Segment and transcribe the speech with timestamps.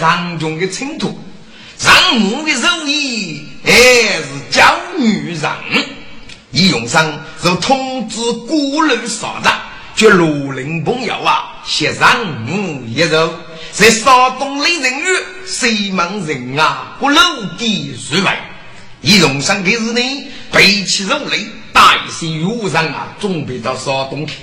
[0.00, 1.20] 上中的尘土，
[1.78, 5.50] 上母的肉衣还是教女人。
[6.52, 9.56] 李永生就通知孤楼少长，
[9.94, 13.32] 叫罗林朋友啊，写上母一肉，
[13.72, 15.06] 在山东雷人月，
[15.46, 17.20] 西门人啊，不露
[17.56, 18.40] 地水外。
[19.02, 20.00] 李永生这日呢，
[20.50, 21.80] 背起肉类，带
[22.10, 24.34] 些药上啊，准备到山东去。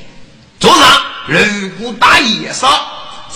[0.59, 1.39] 早上，如
[1.77, 2.67] 果打夜杀，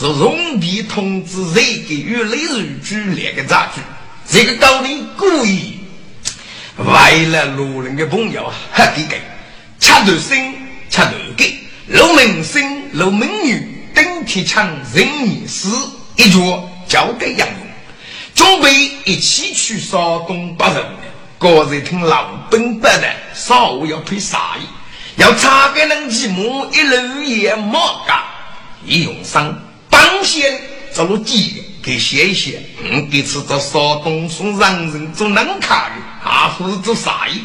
[0.02, 3.82] 是容地通知这个月雷人居两个杂剧，
[4.28, 5.78] 这个高人故意。
[6.76, 9.22] 为了路人的朋友啊，哈给给，
[9.80, 10.56] 吃头生，
[10.90, 15.70] 吃头给，路明星，路美女，顶天枪，人意死，
[16.16, 17.58] 一脚交给杨勇，
[18.34, 18.74] 准备
[19.06, 20.84] 一起去山东北人。
[21.38, 24.66] 个人听老本本的，稍微要推啥意，
[25.22, 28.18] 要查个人积木，一路也莫干。
[28.84, 29.56] 一用上
[29.92, 30.60] 帮先
[30.92, 31.62] 走路几个。
[31.84, 37.42] 给写一写，嗯，这次到山东送让人做能卡的，还是做啥意？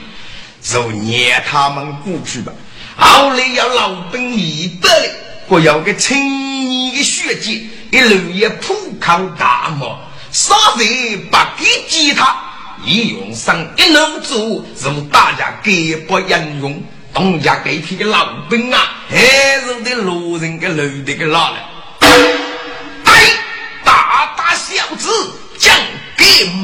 [0.61, 2.53] 就撵他们过去吧。
[2.99, 5.09] 后来要老兵一百里，
[5.49, 9.99] 我要个青年的血姐，一路也铺靠大漠，
[10.31, 12.37] 啥人把给吉他？
[12.85, 21.66] 一用上一路走，如大家给不应用，东家给批的老兵啊，还是得路人给路的给拉了。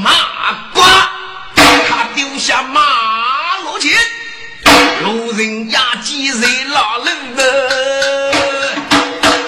[0.03, 0.11] 马
[0.75, 1.11] 瓜，
[1.55, 2.81] 他丢下马
[3.65, 3.93] 罗钱，
[5.03, 8.35] 路人压几在老人的，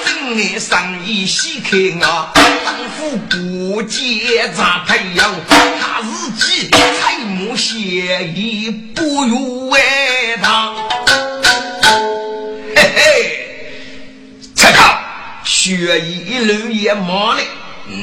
[0.05, 2.33] 正眼生意细看啊，
[2.65, 9.81] 当夫不结扎太阳，他自己才木写意不如外
[10.43, 10.77] 堂，
[12.77, 13.01] 嘿嘿，
[14.55, 14.97] 才看
[15.45, 17.41] 血一路也麻了。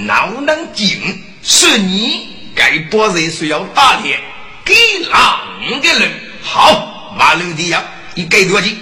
[0.06, 1.24] 哪能进？
[1.44, 4.19] 是你该把人需要打脸，
[4.63, 4.74] 给
[5.09, 7.84] 狼的人好马路的呀！
[8.13, 8.75] 你给多少钱？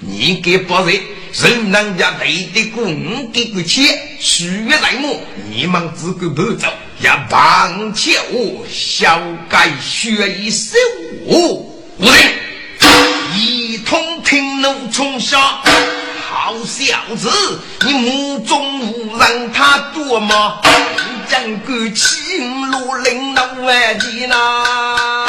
[0.00, 1.00] 你给把人
[1.32, 3.84] 人人家赔的过五给个钱，
[4.20, 6.66] 十月来末，你们自个不走，
[7.00, 10.76] 要帮切我小改学一手。
[11.24, 12.12] 无人
[13.34, 15.60] 一通听怒冲下。
[16.30, 17.30] 好小子，
[17.86, 20.60] 你目中无人，他多么？
[20.64, 25.26] 你将个青罗领导万计呐？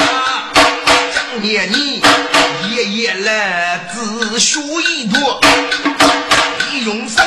[1.13, 2.01] 张年你
[2.73, 4.59] 爷爷来自学
[4.89, 5.39] 一多，
[6.71, 7.25] 李永生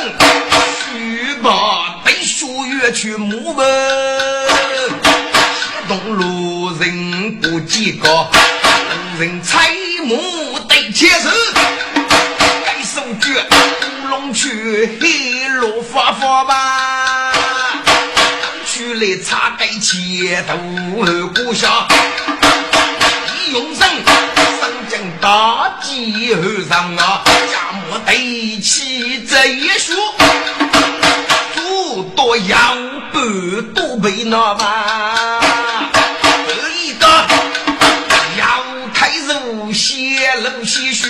[0.91, 3.65] 去把背书月去木门，
[5.87, 9.71] 东路人不几个，路人采
[10.03, 10.56] 木
[10.97, 11.29] 得切实。
[14.03, 17.31] 乌龙去黑罗发发吧，
[18.65, 20.57] 去来插盖前头
[21.35, 21.87] 故乡，
[23.45, 27.21] 李永生上将大吉后上啊，
[27.51, 29.95] 家母对起这一说，
[31.55, 32.57] 诸多要
[33.11, 35.39] 不都被那吧，
[39.77, 41.07] 肉血露些血，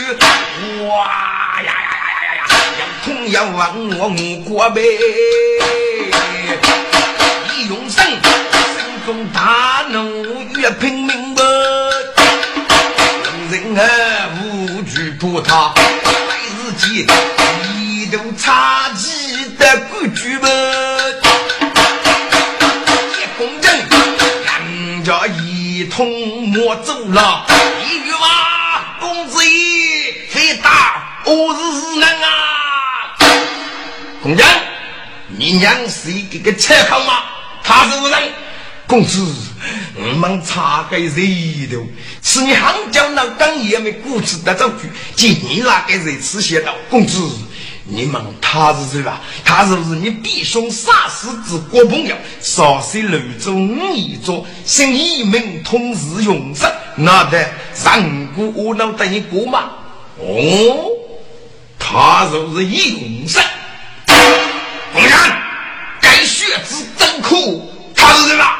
[0.90, 1.08] 哇
[1.64, 1.74] 呀！
[3.06, 4.82] 同样望我五过呗，
[7.50, 8.20] 李永生心
[9.06, 11.42] 中大怒，越拼命吧。
[13.50, 17.08] 人儿无惧不他，来自己
[17.74, 20.50] 一头插旗的规矩吧。
[23.18, 23.74] 叶公正，
[24.44, 27.46] 人家一通莫走了，
[31.30, 33.18] 我是人啊！
[34.24, 34.48] 公娘，
[35.28, 37.24] 你娘是一个个切口吗？
[37.62, 38.18] 他是无人。
[38.88, 39.22] 公子，
[39.98, 41.12] 我们查个热
[41.70, 41.86] 头，
[42.24, 46.74] 是你杭州那刚也没固执的证据，今年那个人吃些道？
[46.90, 47.20] 公子，
[47.84, 49.20] 你问他是谁吧？
[49.44, 52.16] 他是不是你弟兄杀死之国朋友？
[52.40, 59.72] 少岁楼中一座，姓一名同时永生，那得上古我能等你过吗？
[60.20, 60.26] 哦，
[61.90, 63.42] 他就是永生。
[64.94, 65.42] 公然，
[66.02, 68.60] 该血之真苦，他是谁吧？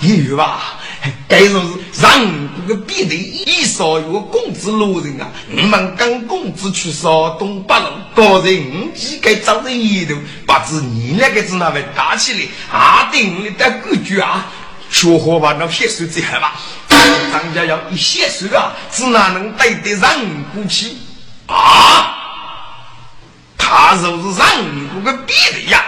[0.00, 0.60] 有吧？
[1.26, 2.10] 该说是上
[2.54, 3.14] 古的必得
[3.46, 5.28] 一少有公子路人啊！
[5.56, 10.14] 我们跟公子去山东八路，刚才五几个长在一头，
[10.46, 12.40] 把子你那个子那位打起来，
[12.70, 14.46] 阿定你的规矩啊！
[14.90, 16.52] 说好吧那血水最好吧？
[16.88, 20.10] 张家要一血水啊，只哪能对得上
[20.54, 20.92] 过去
[21.46, 21.95] 啊？
[23.96, 24.46] 他就是上
[24.92, 25.84] 古个比的呀！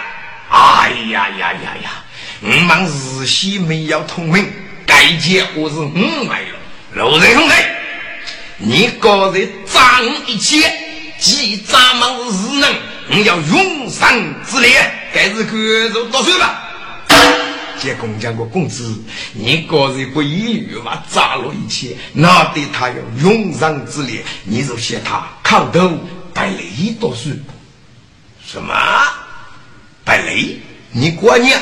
[0.49, 2.03] 哎呀呀呀呀！
[2.41, 4.51] 我们日西没有通明，
[4.85, 6.55] 该结我是五买了。
[6.93, 7.53] 路人兄弟，
[8.57, 10.73] 你个人仗一切，
[11.19, 12.75] 既咱们是人，
[13.09, 16.63] 你要永生之烈，该是各走多少吧？
[17.77, 19.01] 接工匠个工资，
[19.33, 25.91] 你个人不一语话砸了一切，那对他要永生之烈，你就嫌他抗头
[26.33, 27.29] 白雷多少？
[28.51, 28.73] 什么？
[30.03, 30.59] 白雷？
[30.91, 31.61] 你过年，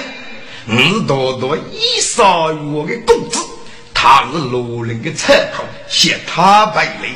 [0.63, 3.39] 你多多一少于我的工资，
[3.93, 7.09] 他是路人的参考，嫌他白雷。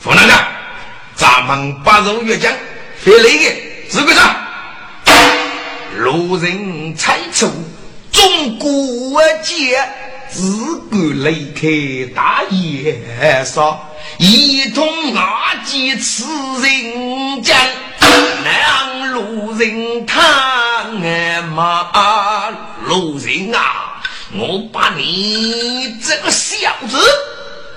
[0.00, 0.48] 夫人啊，
[1.14, 2.50] 咱们八路越将
[2.96, 4.34] 非雷的资格上，
[5.98, 7.52] 路人猜测。
[8.10, 9.78] 中国界
[10.30, 13.78] 自古雷开大野杀，
[14.16, 16.24] 一同阿姐此
[16.62, 17.54] 人间，
[18.42, 20.22] 两路人看
[21.02, 22.50] 俺马
[22.86, 24.02] 路人啊！
[24.34, 26.56] 我把你这个小
[26.88, 26.98] 子，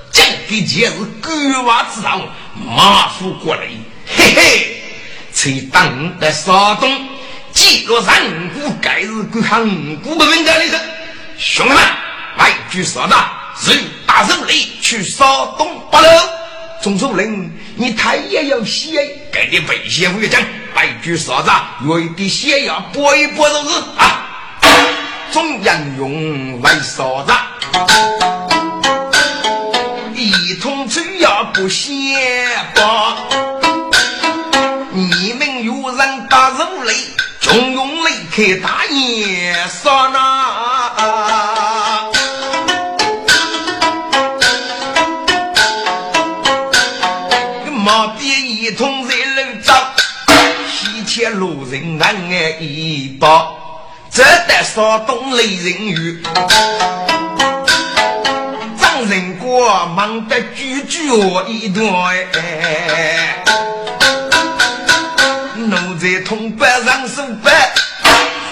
[0.10, 2.22] 这个就是狗娃子上
[2.54, 3.64] 马虎过来，
[4.06, 4.82] 嘿嘿，
[5.34, 7.10] 才当的山东。
[7.52, 10.78] 几个人骨盖日骨行骨不明的里头，
[11.38, 11.84] 兄弟们，
[12.38, 13.16] 来举手的，
[13.68, 15.28] 人大胜利去山
[15.58, 16.08] 东八路。
[16.82, 20.42] 钟守令，你太也要写，给你背些武将，
[20.74, 21.52] 来举手的，
[21.86, 24.22] 为的血要搏一搏就是啊。
[25.32, 27.34] 总杨勇为嫂子，
[30.16, 33.18] 一通吹呀不歇吧。
[34.92, 36.94] 你们有人打人嘞？
[37.42, 41.45] 中用雷开大眼杀那，
[51.30, 53.48] 路人安安一把，
[54.10, 56.24] 这得山东雷人雨，
[58.80, 61.86] 张仁国忙得句句我一段。
[65.58, 67.52] 奴才通北上手北，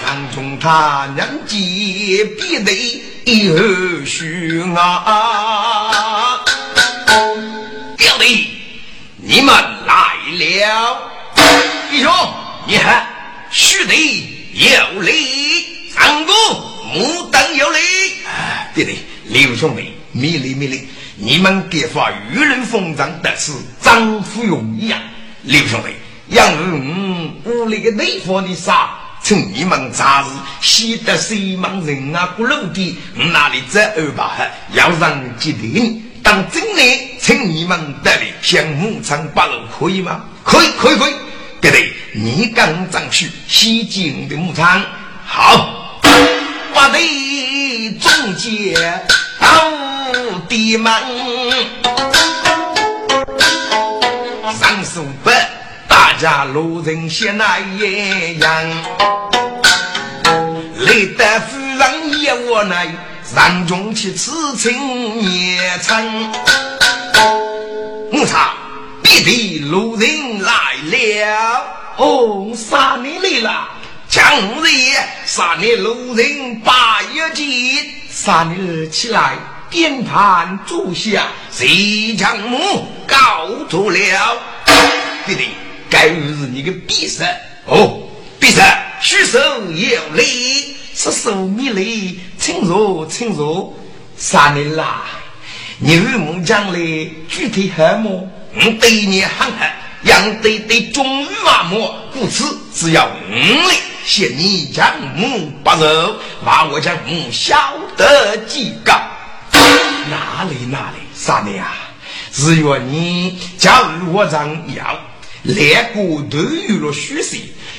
[0.04, 2.72] 上中他娘接必得
[3.52, 6.40] 后续啊！
[7.96, 8.48] 表弟，
[9.16, 9.54] 你们
[9.86, 9.94] 来
[10.32, 10.98] 了，
[11.90, 12.10] 弟兄，
[12.66, 13.06] 你看，
[13.50, 13.94] 须得
[14.54, 16.34] 有礼，上公
[16.94, 17.78] 木等有礼。
[18.74, 23.52] 弟弟，刘兄弟，米礼米礼，你们别发与人风章的是
[23.82, 24.98] 张富勇一样，
[25.42, 25.90] 刘兄弟。
[26.34, 28.98] 养儿屋里的内房的啥？
[29.22, 30.24] 趁你们杂
[30.60, 32.32] 事，显得谁忙人啊？
[32.34, 34.38] 不露的，哪里这二把
[34.72, 36.02] 要让吉定？
[36.22, 40.24] 当真的，趁你们得里向牧场八路可以吗？
[40.42, 41.14] 可以，可以，可以。
[41.64, 44.82] 对对，你刚张去西京的牧场，
[45.24, 45.98] 好，
[46.74, 49.02] 八队中间
[49.40, 49.48] 到
[50.46, 50.92] 地门，
[54.60, 55.30] 上手不？
[56.20, 58.70] 家路人先那一样，
[60.80, 62.94] 累得夫人也无奈，
[63.34, 66.30] 让中去此情也成。
[68.12, 68.63] 我操！
[69.04, 71.62] 别的路人来了，
[71.98, 73.68] 哦，杀你来了！
[74.08, 74.24] 强
[74.62, 74.72] 人
[75.26, 79.36] 杀你路人把一见，杀你起来，
[79.68, 84.38] 点盘坐下，谁将母告出了？
[85.26, 85.42] 别的。
[85.90, 86.14] 该是
[86.50, 87.26] 你个必杀
[87.66, 88.08] 哦，
[88.40, 88.62] 必杀，
[89.02, 89.38] 举手
[89.70, 93.74] 有力，是手米力，请坐，请坐，
[94.16, 95.02] 杀你啦！
[95.78, 96.78] 你木将来
[97.28, 98.28] 具体何么？
[98.56, 99.68] 我对你很狠，
[100.04, 107.56] 养对对终于麻木，故此只要五里，限你将木不肉，把我将木晓
[107.96, 108.92] 得几个？
[110.10, 111.72] 哪里哪里，杀你啊！
[112.32, 114.48] 只愿你假如我这样。
[115.42, 117.36] 两国都有了虚实，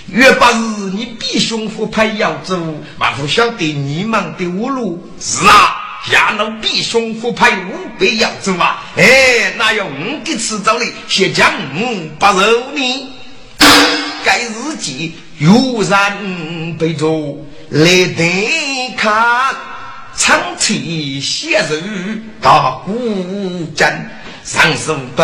[0.08, 0.60] 越不是
[0.94, 2.56] 你比胸腹派要走，
[3.00, 5.04] 还不晓得你们的无路。
[5.20, 8.84] 是啊，下路比胸腹派五百要走啊！
[8.96, 13.12] 哎，那要五个迟早的，先将五不肉呢？
[14.24, 17.08] 该日记有人背着
[17.70, 19.56] 来登看，
[20.16, 21.78] 长期写入
[22.40, 24.10] 大古镇，
[24.44, 25.24] 上手不？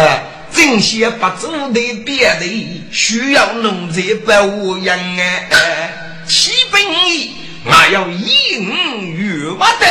[0.53, 4.43] 正些不足的别的，需要农在保
[4.79, 5.93] 养哎，
[6.27, 7.31] 七分一，
[7.65, 9.85] 我要一五月不的。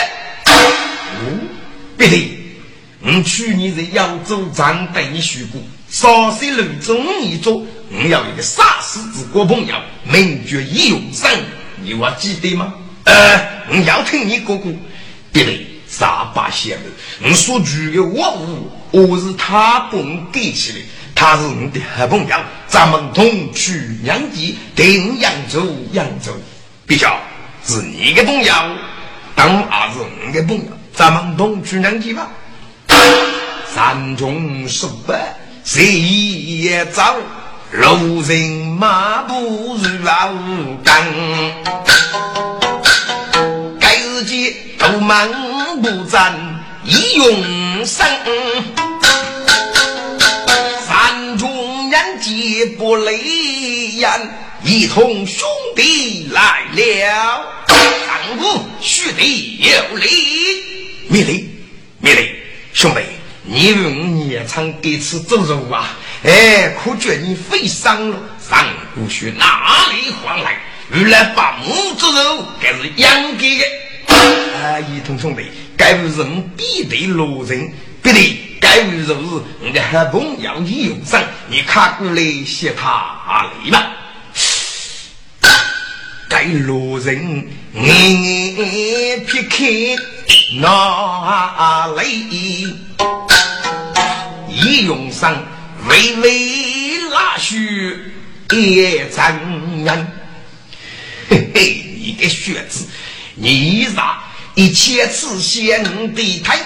[0.61, 1.41] 哦，
[1.97, 2.39] 别的，
[3.03, 9.75] 我去年在扬州长等你学过，少些路中一做，我要一个杀死之国朋友，
[10.05, 11.31] 名绝一勇生，
[11.83, 12.75] 你还记得吗？
[13.05, 14.71] 呃，我要听你哥哥。
[15.33, 16.83] 别得傻八仙了，
[17.23, 20.79] 我所举的万物，我是他帮给起的，
[21.15, 22.37] 他是我的好朋友，
[22.67, 26.33] 咱们同去阳极，定扬州，扬州。
[26.89, 27.17] 陛下
[27.65, 28.53] 是你的朋友，
[29.41, 32.29] 当然是我的朋友，咱们同去阳极吧。
[33.75, 35.15] 山中十八，
[35.65, 37.03] 谁也走，
[37.73, 38.39] 路人
[38.79, 39.35] 马不
[39.77, 40.29] 如老
[40.85, 41.03] 干。
[43.81, 45.27] 该日记都忙
[45.81, 46.35] 不战
[46.85, 48.07] 一用生，
[50.87, 53.17] 山中人皆不累
[53.97, 54.11] 言，
[54.63, 59.23] 一同兄弟来了，上古须得
[59.59, 60.09] 有礼，
[61.09, 61.49] 灭礼
[61.99, 62.31] 灭礼，
[62.75, 63.01] 兄弟。
[63.43, 65.97] 你用夜场给吃走肉啊？
[66.25, 68.19] 哎，可觉你飞伤了。
[68.39, 68.65] 上
[68.95, 70.61] 古去哪里还来？
[70.93, 73.65] 原来把母之肉，该是养给的。
[74.15, 75.45] 啊，一同兄弟，
[75.77, 83.91] 该为人必得路人，必得该为肉是你的好朋友你用上，你看过来谢他来吧。
[86.41, 89.67] 该路人，你撇开
[90.59, 92.75] 哪里？
[94.49, 95.37] 一用上
[95.87, 98.15] 微微拉须
[98.53, 100.07] 也 zan 人，
[101.29, 102.87] 嘿嘿，你个血子，
[103.35, 104.23] 你咋
[104.55, 106.59] 一千次先的台？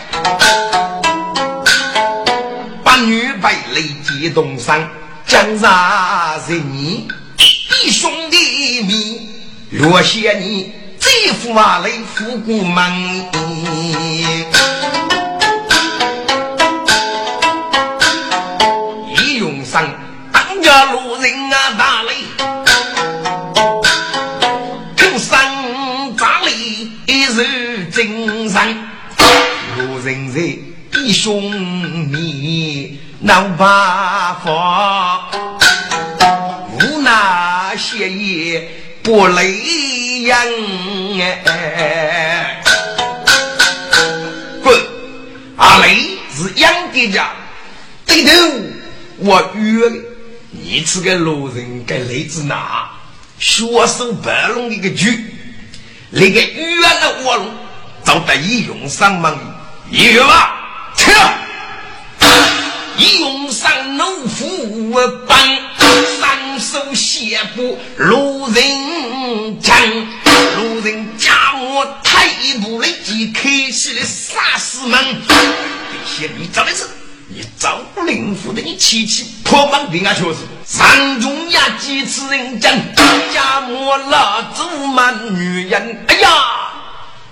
[2.84, 4.88] 把女白泪接东山，
[5.26, 8.36] 江山是你弟兄的
[8.82, 9.33] 命，
[9.76, 12.92] 若嫌你这副马来富过门。
[19.16, 19.84] 一用上
[20.32, 22.14] 当家路人啊，打雷，
[24.96, 26.52] 听声炸雷
[27.06, 28.78] 一日精神。
[29.76, 30.40] 路人在
[30.92, 31.50] 弟兄
[32.12, 35.24] 你闹八方，
[36.78, 38.68] 无奈谢也
[39.04, 40.34] 不累人
[41.44, 42.62] 哎。
[44.62, 44.74] 滚！
[45.58, 47.30] 阿雷是杨爹家，
[48.06, 48.30] 对头
[49.18, 49.90] 我约。
[50.50, 52.90] 你这个路人该来自哪？
[53.38, 55.34] 血手白龙一个局，
[56.08, 57.52] 那个冤的卧龙，
[58.04, 59.36] 找得一用上门，
[59.90, 61.10] 一吧，去！
[62.96, 64.92] 一用上怒斧
[65.26, 65.38] 帮，
[66.20, 69.76] 三手写布路人将，
[70.56, 72.28] 路人家我太
[72.60, 75.34] 步来即开始了杀死门，这
[76.06, 76.84] 些你找的是？
[77.26, 82.72] 你赵灵府的你七七破门平安确实，上中呀几次人讲
[83.32, 86.28] 家莫拉祖满女人，哎呀，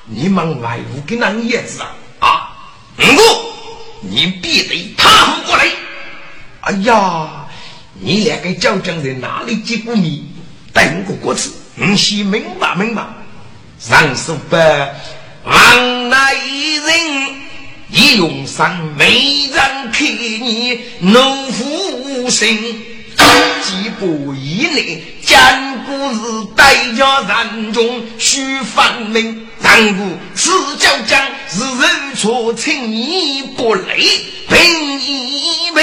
[0.06, 2.56] 你们外屋给那叶子啊啊，
[2.96, 3.61] 我
[4.02, 5.64] 你必得踏过来，
[6.60, 7.46] 哎呀，
[8.00, 10.20] 你两个叫将在哪里见过面？
[10.72, 13.02] 等个过次，你先明白明白，
[13.78, 17.42] 上手不往那一人。
[17.94, 21.20] 一用上没人看你怒
[21.52, 22.56] 虎心，
[23.62, 25.38] 几步以内讲
[25.84, 26.20] 故事，
[26.56, 29.48] 代价人中须分明。
[29.62, 31.18] 当故此交将
[31.48, 35.82] 是人错，请你不累，平一平。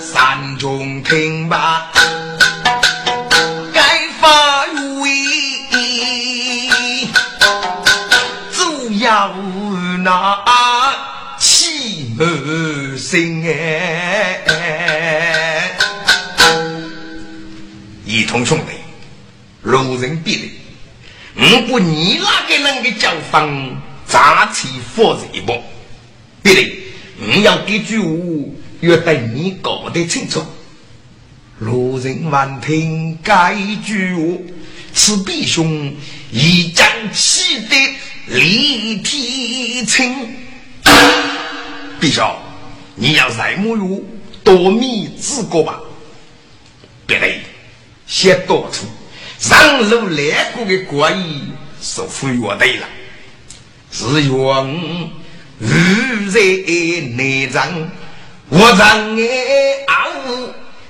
[0.00, 1.91] 三中听罢。
[13.12, 14.40] 心哎！
[18.06, 18.72] 一同兄弟，
[19.64, 20.50] 路人别离，
[21.36, 23.76] 我不你那个人的叫方，
[24.06, 25.62] 杂气佛一不？
[26.42, 26.84] 别离，
[27.18, 28.06] 你要这句话，
[28.80, 30.42] 要等你搞得清楚。
[31.58, 33.54] 路人闻听该
[33.84, 34.22] 句话，
[34.94, 35.94] 此弟兄
[36.30, 37.76] 一将气得。
[38.28, 40.34] 李天清，
[42.00, 42.34] 陛下，
[42.94, 44.02] 你要在木有
[44.44, 45.80] 多米之国吧？
[47.06, 47.40] 别来，
[48.06, 48.86] 先多处
[49.38, 51.42] 上路来过的国意
[51.80, 52.86] 是服乐队了，
[53.90, 55.10] 是用
[55.58, 57.90] 日在内脏，
[58.48, 60.10] 我让爱傲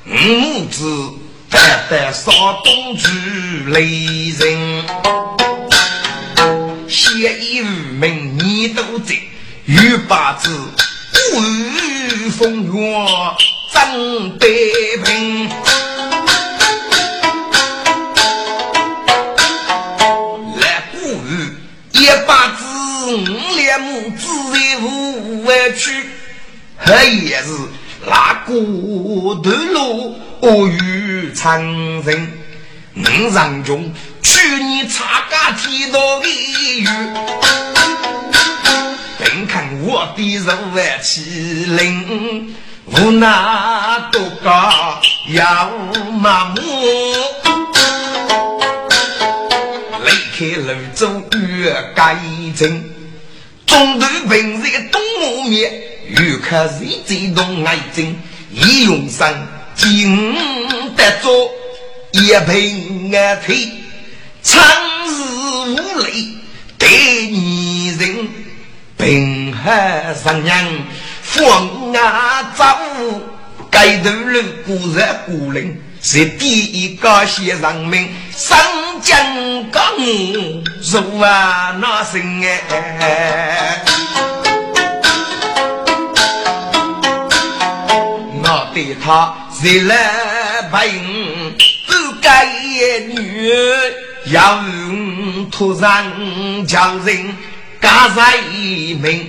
[0.06, 1.12] 五子
[1.48, 3.08] 单单少东去
[3.68, 4.84] 雷人。
[6.88, 9.14] 写一无名你都在，
[9.64, 10.34] 玉八
[11.12, 12.72] 字威风月，
[13.72, 15.48] 张北平。
[20.58, 20.96] 来古
[21.28, 21.56] 语
[21.92, 22.64] 一八字
[23.14, 24.26] 五两木，自
[24.58, 26.08] 然无委屈。
[26.86, 27.50] 这也是
[28.06, 31.62] 那古段路，我与长
[32.02, 32.32] 人
[32.96, 33.92] 五上中，
[34.22, 36.88] 去年参加天道的雨。
[39.24, 42.54] 并看我的肉万麒麟，
[42.86, 43.28] 无奈
[44.10, 45.70] 多高要
[46.20, 46.60] 麻木，
[50.04, 52.16] 离开泸州越改
[52.56, 52.84] 正，
[53.66, 55.72] 中途平日东吴面，
[56.10, 58.18] 又看谁最动爱情，
[58.50, 59.32] 一用上
[59.74, 60.34] 金
[60.96, 61.50] 得做
[62.12, 63.70] 一平安腿，
[64.42, 64.60] 长
[65.06, 65.12] 日
[65.70, 66.28] 无泪
[66.76, 66.88] 对
[67.28, 68.41] 女人。
[69.02, 70.84] 平海上人
[71.22, 72.64] 风啊走，
[73.68, 78.56] 街头路过热古岭，是第一个先人民，上
[79.00, 79.18] 江
[79.72, 83.82] 岗入啊那声哎，
[88.40, 91.52] 我对他是来平，
[91.88, 91.92] 不
[92.22, 92.46] 该
[93.00, 93.50] 女
[94.26, 96.04] 要用土上
[96.68, 97.36] 强人。
[97.82, 99.28] 家在一名，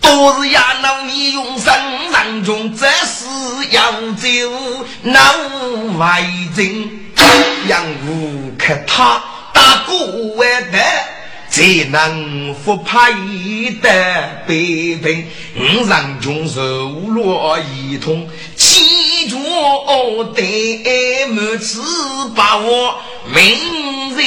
[0.00, 1.72] 多日呀，那你用生
[2.10, 3.26] 人中，这是
[3.70, 4.28] 要走
[5.02, 5.22] 难
[5.98, 6.04] 为
[6.56, 7.00] 情。
[7.68, 9.22] 杨武看他
[9.52, 9.96] 打过
[10.36, 10.78] 万的，
[11.50, 13.12] 才能复派
[13.82, 15.26] 的北平。
[15.56, 19.36] 五人中受落一通，七绝
[20.34, 21.82] 对满此
[22.34, 22.96] 把我
[23.32, 24.22] 明在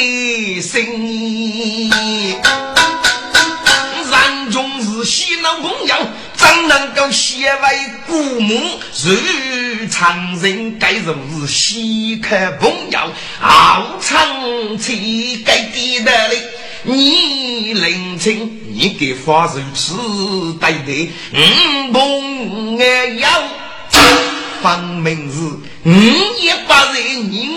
[5.03, 5.27] 心。
[5.27, 5.95] 西南朋友
[6.35, 8.79] 怎能够写为古墓？
[9.03, 12.99] 如常人该如是稀客朋友，
[13.41, 16.41] 傲长气该地的嘞。
[16.83, 19.93] 你认清，你给发如此
[20.61, 23.27] 对对，五朋友
[24.61, 25.37] 分明是
[25.83, 27.55] 五一八人，你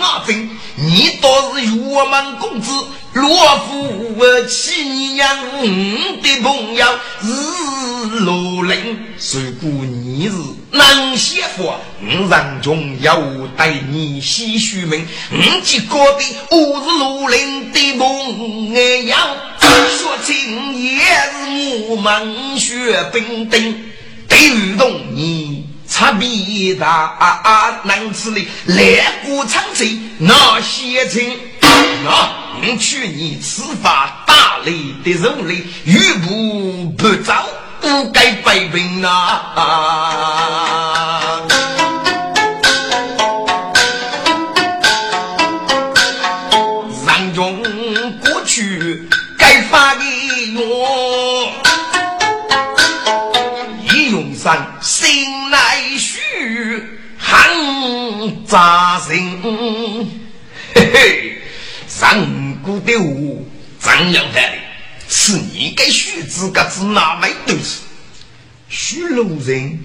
[0.81, 2.71] 你倒是我们公子。
[3.13, 3.27] 若
[3.67, 5.27] 夫妻娘
[6.21, 6.85] 的朋友
[7.21, 10.33] 是罗林，如果你是
[10.71, 13.21] 男媳妇，我让中要
[13.57, 15.05] 带你洗须名。
[15.29, 19.15] 我结果的我是罗林的朋友，
[19.59, 23.91] 说情也是我们学兵丁，
[24.29, 31.37] 对动你差别大，能吃的来过长嘴那些情
[32.05, 32.31] 那。
[32.61, 37.43] 你去你吃法大雷的肉类，欲不不招，
[37.81, 39.51] 不该背兵啊！
[58.51, 60.21] 扎心，
[60.75, 61.41] 嘿嘿。
[61.87, 63.41] 上古的我
[63.79, 64.41] 怎样的？
[65.07, 67.83] 是你给须知个子那枚东西？
[68.67, 69.79] 许路人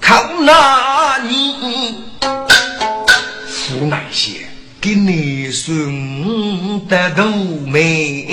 [0.00, 1.96] 靠那你
[3.68, 4.46] 湖南些
[4.80, 7.24] 给你送的豆
[7.66, 8.24] 梅，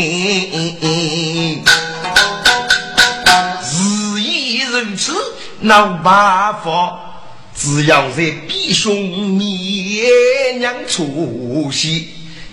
[3.64, 5.12] 日已如此，
[5.60, 7.15] 闹办法。
[7.66, 12.10] 只要在弟兄面娘出息。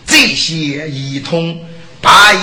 [0.07, 1.63] 这些一通，
[2.01, 2.35] 百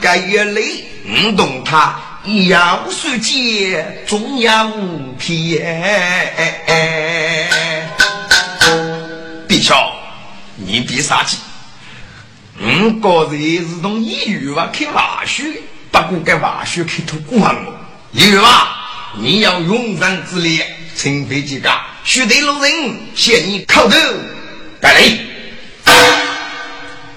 [0.00, 0.60] 个月来，
[1.08, 4.72] 唔懂他要世界重要
[5.16, 6.28] 天。
[9.48, 9.76] 弟兄，
[10.56, 11.36] 你别杀气。
[12.58, 15.44] 我个人是从医院啊开挖学，
[15.92, 17.74] 不过该挖学开头过我。
[18.10, 20.60] 医院啊，你要勇敢自立，
[20.96, 21.70] 清飞几个，
[22.06, 22.72] 须得路人
[23.16, 23.96] 嫌你口头
[24.80, 25.02] 带来。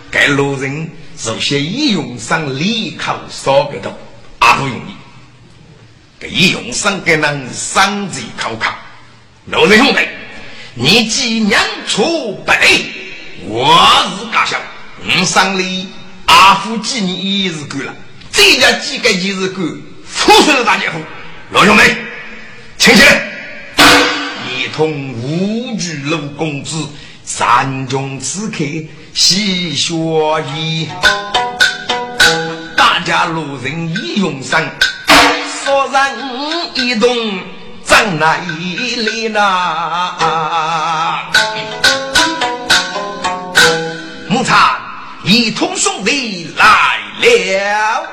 [0.10, 3.96] 该路人首先一用上利口少个头，
[4.40, 4.96] 阿不容易。
[6.20, 8.80] 给一用上给人三字口卡，
[9.46, 10.00] 路人兄弟，
[10.74, 12.68] 你既娘出不来
[13.46, 13.78] 我
[14.20, 14.60] 是家乡，
[15.06, 15.88] 我上里
[16.26, 17.94] 阿夫几年一日够了，
[18.32, 19.62] 这家几个一日够，
[20.04, 21.00] 富庶大家伙，
[21.52, 21.84] 老兄弟，
[22.80, 23.39] 请起来，
[24.76, 26.88] 同五句老公子。
[27.26, 28.58] 山中此刻
[29.14, 29.94] 喜雪
[30.56, 30.90] 意，
[32.76, 34.60] 大家路人已用上，
[35.64, 36.02] 说人
[36.74, 37.08] 一动
[37.84, 39.40] 怎哪里呢？
[44.28, 44.58] 木灿
[45.24, 48.08] 一同兄弟来了。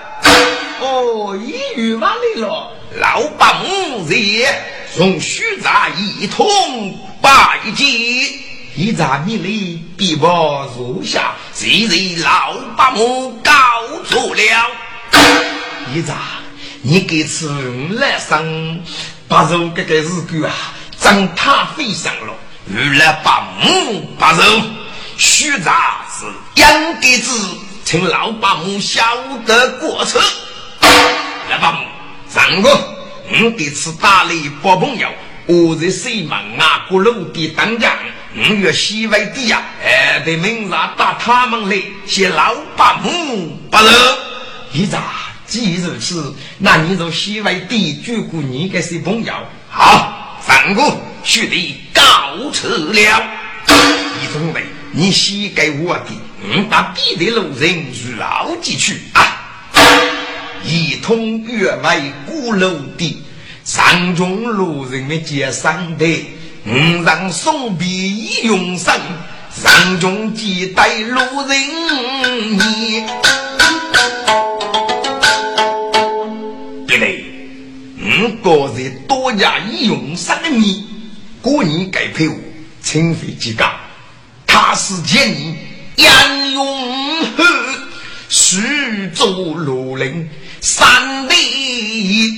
[0.80, 4.48] 哦，一语万里了，老八木爷
[4.94, 6.46] 从徐家一同
[7.20, 7.86] 拜见。
[8.74, 13.52] 一扎米里必报如下，今日老八母告
[14.06, 14.42] 错了。
[15.94, 16.14] 一扎，
[16.82, 18.82] 你给此人来生，
[19.28, 20.52] 八寿这个日子啊，
[21.00, 22.34] 真太费上了。
[22.74, 24.42] 为了八母八寿，
[25.18, 26.26] 徐家是
[26.60, 27.30] 应该子，
[27.84, 29.02] 请老八母晓
[29.46, 30.20] 得过错。
[31.50, 31.78] 老八母，
[32.36, 32.68] 三个，
[33.30, 34.30] 你这次打了
[34.62, 35.08] 八朋友，
[35.46, 37.94] 我在西门啊鼓楼的当家。
[38.34, 43.90] 五月西外地呀，哎，得明早打他们来，写老八母不肉。
[44.70, 45.02] 一咋？
[45.46, 49.32] 既如此，那你就西外地举过你个些朋友。
[49.70, 50.82] 好，三个
[51.24, 53.22] 兄弟告辞了。
[53.66, 56.10] 一中尉，你写给我的，
[56.42, 57.86] 我把别的路人
[58.18, 59.45] 绕进去啊。
[60.64, 63.22] 一通越外鼓楼的，
[63.64, 66.04] 三中路人们接上的。
[66.66, 68.92] 五让送别已永生，
[69.54, 73.04] 上中几代路人你。
[76.88, 77.14] 别来，
[78.00, 80.86] 五个人多加已永生的你，
[81.40, 82.34] 过年该陪我，
[82.82, 83.64] 清费几个。
[84.44, 85.56] 他是见你
[85.96, 87.44] 杨永和，
[88.48, 90.30] 徐州路人
[90.60, 92.30] 三弟。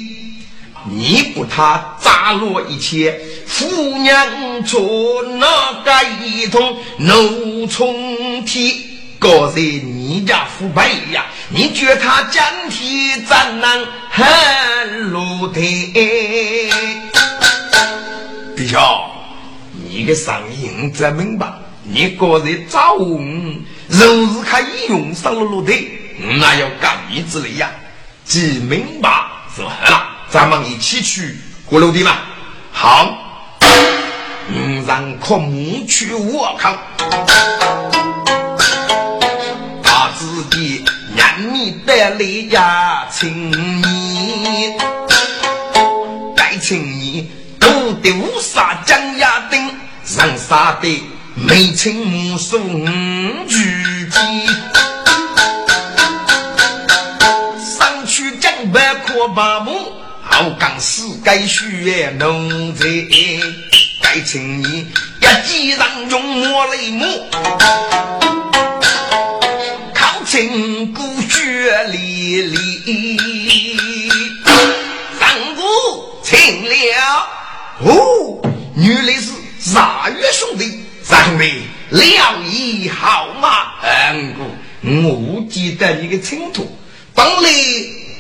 [0.90, 5.92] 你不他砸落一切，夫娘做那个
[6.24, 8.74] 一通怒冲天，
[9.18, 11.26] 高在你家腐败呀！
[11.50, 12.40] 你觉他今
[12.70, 15.60] 天怎能很落台？
[18.56, 18.80] 弟兄，
[19.86, 23.20] 你的声音真明白，你个人早若
[23.98, 25.74] 是可以用上了落台，
[26.18, 27.70] 那要干你之类呀？
[28.24, 29.08] 既明白
[29.56, 30.04] 是了。
[30.28, 32.18] 咱们一起去过楼的嘛？
[32.70, 33.16] 好，
[34.48, 36.76] 嗯，让科目去我靠，
[39.82, 42.18] 把自己年米带来
[42.50, 43.50] 呀，请
[43.80, 44.74] 你，
[46.36, 49.74] 该请你都丢啥江呀丁，
[50.16, 51.02] 让啥的
[51.34, 52.84] 没请母送
[53.46, 54.18] 举鸡，
[58.68, 59.92] 去江北可把母。
[60.30, 62.84] 好刚世该学奴才，
[64.02, 64.86] 该请你
[65.20, 67.08] 一记人用磨泪磨，
[69.94, 73.98] 考清古学历历，
[75.18, 75.62] 上古
[76.22, 76.74] 请了。
[77.80, 78.42] 哦，
[78.76, 82.02] 原来是啥月兄弟，啥兄弟了
[82.44, 83.72] 一好嘛？
[84.82, 86.70] 嗯，我记得你的清楚，
[87.14, 87.50] 本来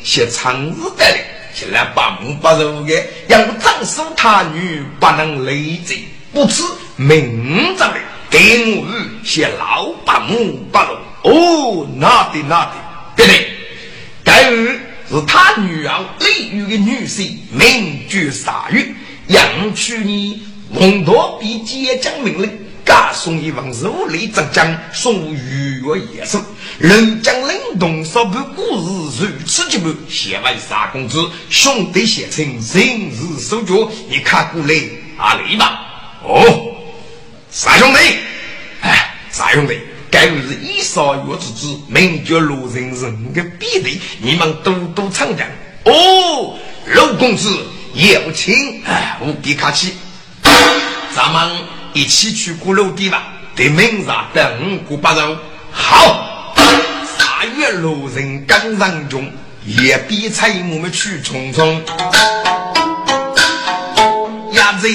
[0.02, 1.24] 写长日的嘞。
[1.54, 2.94] 起来把门不入的，
[3.26, 6.62] 让长孙他女不能累赘，不知
[6.94, 7.96] 明着的，
[8.30, 8.86] 给我
[9.24, 10.94] 写老把门不入。
[11.24, 12.72] 哦，那的那的，
[13.16, 13.50] 对对，
[14.22, 14.80] 该日
[15.10, 18.94] 是他女儿李玉的女婿，名绝杀玉，
[19.26, 22.67] 养娶你蒙多比接将命令。
[22.88, 26.42] 加送一封如雷之将，送玉月夜寿。
[26.78, 34.74] 人将冷冻烧盘故事如此之般，写为三公子兄弟写成人日手脚，你看过来
[35.18, 35.80] 啊来吧。
[36.24, 36.74] 哦，
[37.50, 37.98] 三兄弟，
[38.80, 39.78] 哎，三兄弟，
[40.10, 45.44] 该是一少月之子，名叫陆人人的必弟，你们多多参加。
[45.84, 47.54] 哦，陆公子
[47.92, 49.92] 有请，哎，无比客气，
[51.14, 51.77] 咱们。
[51.94, 53.22] 一起去鼓楼地吧，
[53.56, 55.38] 对门上等五八人。
[55.72, 56.54] 好，
[57.16, 59.32] 三月路人刚上中，
[59.64, 61.80] 也比彩我们去匆匆。
[64.52, 64.88] 鸭子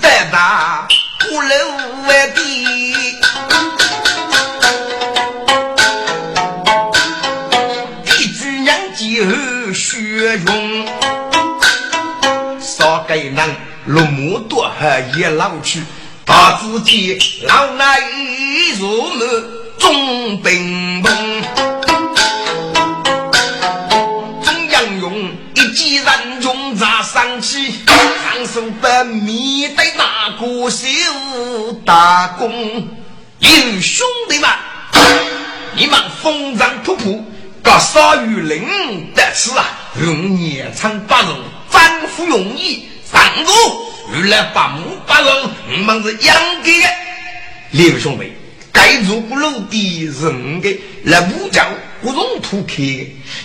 [0.00, 0.86] 带大
[1.28, 1.48] 鼓楼
[2.06, 2.64] 外地，
[8.04, 10.86] 地主娘家后血容，
[12.60, 13.56] 少给人
[13.86, 15.82] 落木多还也老去。
[16.32, 17.98] 他自己老来
[18.78, 21.42] 入门中兵崩，
[24.40, 30.86] 中央用一记人中砸上去，长手把米对那个手
[31.84, 32.48] 打工。
[33.40, 34.48] 有兄弟们，
[35.74, 37.24] 你们风尘仆仆，
[37.60, 39.66] 搞少于零得吃啊，
[40.00, 41.34] 用年长八路
[41.68, 43.89] 反复容易，上路。
[44.12, 46.88] 原来八木八人，我们是养给的。
[47.70, 48.32] 李兄弟，
[48.72, 51.66] 该如不落的人的来武将
[52.02, 52.74] 不容土开，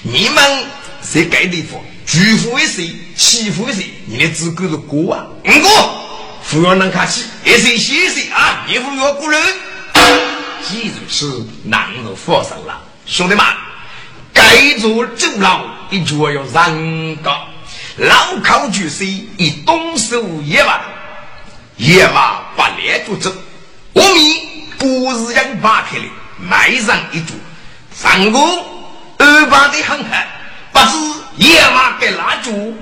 [0.01, 0.65] 你们
[1.04, 3.86] 是该地方，巨富为谁，欺负为谁？
[4.08, 6.01] 你的资格是过啊，五过。
[6.49, 8.65] 不要能客气，一岁谢岁啊！
[8.67, 9.41] 你不要过人，
[10.63, 12.82] 既如此，难如佛生了。
[13.06, 13.43] 兄弟们，
[14.32, 17.36] 该做酒老，一脚要让个
[17.97, 20.81] 老靠巨水，一动手野马，
[21.77, 23.34] 野马把猎就走。
[23.93, 24.12] 我们
[24.77, 26.03] 不是养八开的，
[26.38, 27.36] 埋上一桌，
[27.95, 28.39] 上个
[29.17, 30.10] 二八的很狠，
[30.73, 30.88] 不是
[31.38, 32.75] 野马给拉住，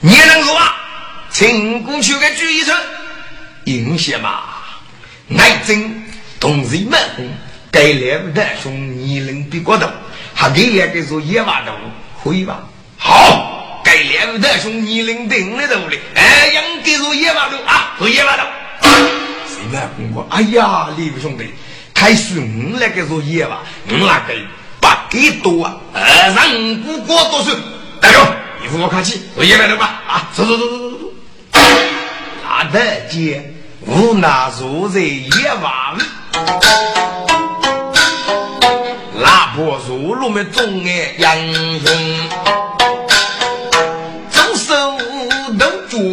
[0.00, 0.76] 你能说啊？
[1.30, 2.76] 请过去个举一声，
[3.64, 4.42] 应些嘛，
[5.38, 6.04] 爱真
[6.38, 7.00] 同人们
[7.70, 9.90] 该来不得兄年龄比过大，
[10.34, 11.72] 还给两个说野娃头，
[12.18, 12.60] 会吧？
[12.98, 18.44] 好，该来不得兄年龄定了头的，哎，应该说野娃头啊，说野娃头。
[18.80, 20.26] 谁来问我？
[20.30, 21.52] 哎呀，李兄弟，
[21.92, 23.58] 开始我那个说野娃，
[23.90, 24.34] 我那个
[24.80, 27.50] 八给多啊，呃，让不过多少？
[28.00, 30.96] 大哥，你扶我看齐，说野娃头吧，啊，走走走走走。
[32.42, 35.94] 大德姐，我那如在野娃
[39.20, 41.92] 拉破如路们中爱英雄，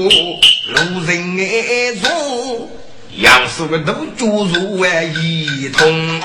[0.09, 2.67] 路人爱如，
[3.15, 6.19] 右手个都捉如爱一通。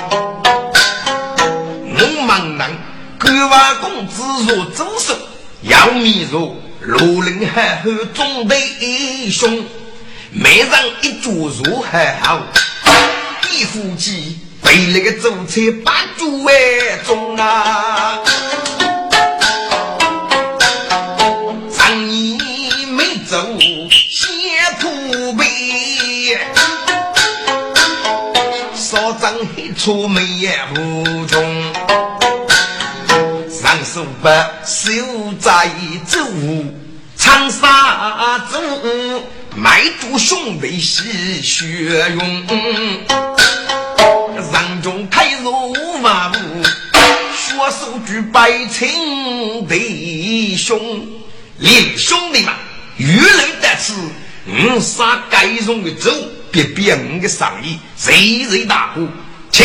[1.97, 2.71] 我忙人
[3.19, 5.15] 各娃公子若左手，
[5.63, 9.67] 要米如路人还后中的英雄。
[10.31, 10.71] 每人
[11.03, 12.41] 一桌肉还好，
[13.53, 18.19] 一夫妻被那个主菜把酒为重啊！
[29.75, 30.23] 长黑粗眉
[30.75, 31.73] 不中，
[33.51, 34.29] 上手不
[34.65, 35.69] 手在
[36.07, 36.19] 走，
[37.17, 38.61] 长沙走。
[39.57, 41.67] 卖主兄弟吸血
[42.11, 42.47] 用，
[44.53, 51.07] 人中开入万，血手举百亲弟兄，
[51.59, 52.53] 连兄弟们，
[52.97, 53.95] 遇人得此，
[54.47, 56.11] 我杀该中的走，
[56.51, 59.07] 别别我的上衣，谁人大呼，
[59.55, 59.65] 请。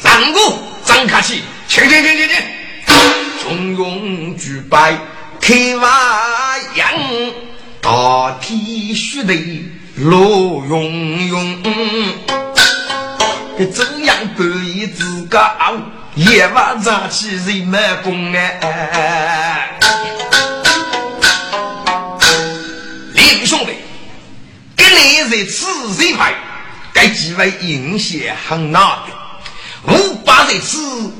[0.00, 0.38] 上鼓，
[0.84, 2.36] 张开气，请请请请请，
[3.42, 4.76] 中庸举杯
[5.40, 5.88] 开瓦
[6.76, 6.88] 阳。
[7.80, 9.64] 大体须得
[9.96, 11.62] 罗永永，
[13.74, 15.40] 这样半夜自个
[16.14, 19.76] 夜晚早起人满宫哎。
[23.12, 23.72] 李兄弟，
[24.76, 25.66] 跟你在此
[26.00, 26.34] 人派，
[26.96, 29.92] 该几位英贤很哪的？
[29.92, 31.12] 五八在此，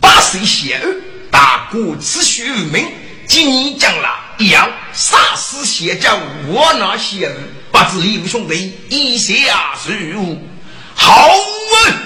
[0.00, 0.96] 八岁贤儿，
[1.30, 2.88] 大国此虚名。
[3.28, 4.10] 今年将来
[4.50, 7.36] 要杀死邪教我那些人，
[7.70, 10.34] 不知李武兄弟意下如
[10.96, 11.12] 何？
[11.12, 12.02] 好啊！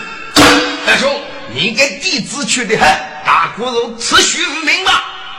[0.87, 1.11] 大兄，
[1.55, 2.87] 你给弟子去的很，
[3.25, 4.93] 大哥如此虚名吗？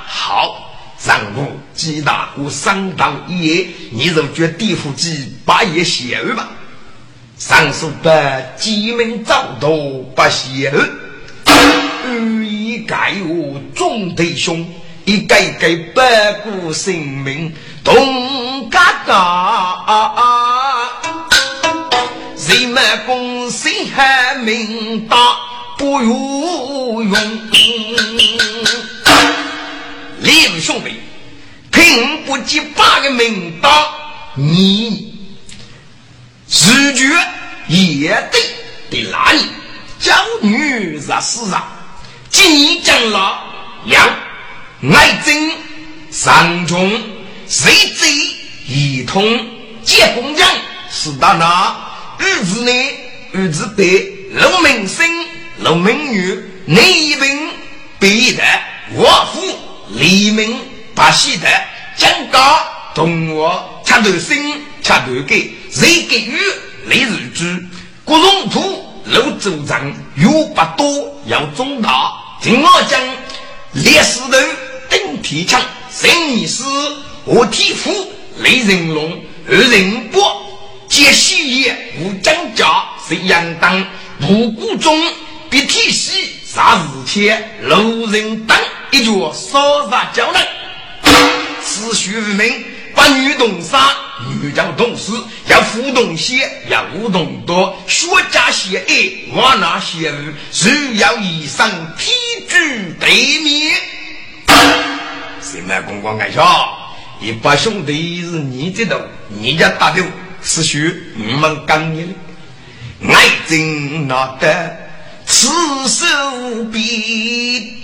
[0.08, 6.50] 好，上午姬大哥上当一夜，你就觉地府鸡八爷邪儿吧。
[7.44, 8.10] 上书不
[8.56, 10.90] 鸡鸣早多不邪儿，
[12.08, 14.64] 欲以盖我众弟兄。
[15.06, 17.52] 一改改百古性命
[17.84, 20.88] 同嘎嘎，
[22.48, 25.18] 人们共心还明大
[25.80, 26.10] 不有
[27.02, 27.16] 用。
[30.20, 31.00] 李兄弟，
[31.72, 33.88] 听不及八个名大，
[34.36, 35.11] 你
[36.52, 37.06] 自觉
[37.68, 38.38] 也得
[38.90, 39.40] 得哪里？
[40.00, 41.64] 教女是死啊，
[42.30, 43.40] 今年将老
[43.86, 44.06] 养。
[44.94, 45.54] 爱憎
[46.12, 46.92] 上中
[47.48, 48.08] 谁贼
[48.68, 49.24] 一通
[49.84, 50.50] 结公将
[50.92, 51.76] 是大拿
[52.18, 52.98] 日子内
[53.32, 54.00] 日子北
[54.32, 55.08] 龙门生
[55.60, 57.52] 龙门女内一兵
[58.00, 58.44] 北的
[58.96, 59.60] 我府
[59.90, 60.60] 黎明
[60.96, 61.48] 把西的
[61.96, 62.60] 将高
[62.94, 64.38] 同我恰头生
[64.82, 66.38] 恰头给谁给予？
[66.88, 67.64] 雷日之。
[68.04, 72.12] 国荣土楼州长有不多要中大。
[72.42, 73.00] 听我讲
[73.74, 74.38] 烈士头
[74.90, 76.64] 顶天枪，神尼斯，
[77.24, 80.22] 我天父雷人龙，二人波，
[80.90, 83.86] 接西叶无张家，是阳当。
[84.22, 85.00] 无谷中，
[85.50, 88.58] 必天喜杀日前，路人等
[88.92, 90.48] 一脚烧杀交人，
[91.64, 92.66] 此虚名。
[92.96, 93.96] 把女动杀，
[94.42, 95.14] 女将动死，
[95.48, 102.12] 要互动写，要互动多，学家写爱，往那写日，只要以上批
[102.48, 103.74] 举对面。
[105.42, 106.78] 谁来公公爱笑？
[107.20, 109.00] 一把兄弟是你这头，
[109.30, 110.04] 你家打的
[110.42, 114.78] 是许我们讲你的，爱真拿得
[115.26, 115.48] 此
[115.88, 116.06] 手
[116.72, 117.78] 臂，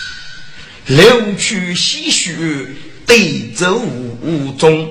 [0.86, 2.36] 流去细血
[3.06, 3.80] 对酒
[4.20, 4.90] 无踪，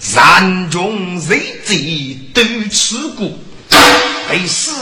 [0.00, 3.30] 山中谁贼都吃过，
[4.28, 4.72] 被死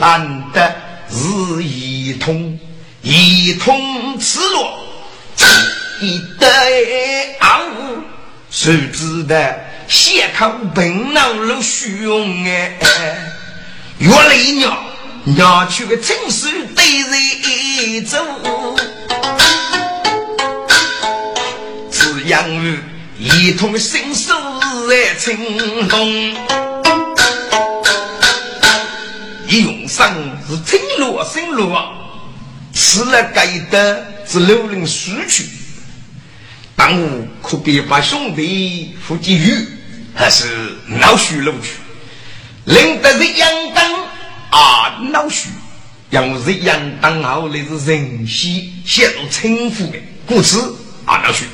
[0.00, 0.74] 难得
[1.10, 2.58] 是一通，
[3.02, 4.78] 一通赤裸。
[6.00, 7.60] 一对傲，
[8.50, 9.36] 谁知道
[9.86, 12.78] 血口本脑如熊哎？
[13.98, 14.76] 原来娘
[15.24, 18.18] 娘去个城市对人走，
[22.32, 22.78] 只养育
[23.18, 24.32] 一同心手
[24.88, 25.36] 在青
[25.86, 26.34] 龙，
[29.46, 30.10] 一用上
[30.48, 31.92] 是青罗生罗，
[32.72, 35.46] 吃了该得是流人失去。
[36.74, 39.68] 当我可别把兄弟付给鱼，
[40.14, 40.46] 还是
[41.02, 41.72] 老许录取？
[42.64, 43.92] 领得是阳当
[44.50, 45.50] 啊，老许，
[46.08, 51.44] 因为是阳当后来是人稀陷入称呼的，故此啊，老许，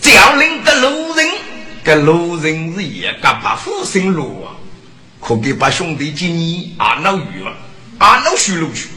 [0.00, 1.26] 只要领得路人，
[1.84, 4.56] 跟路人是一个把富生路啊，
[5.20, 7.52] 可别把兄弟建议啊，老余了，
[7.98, 8.88] 啊，老许录取，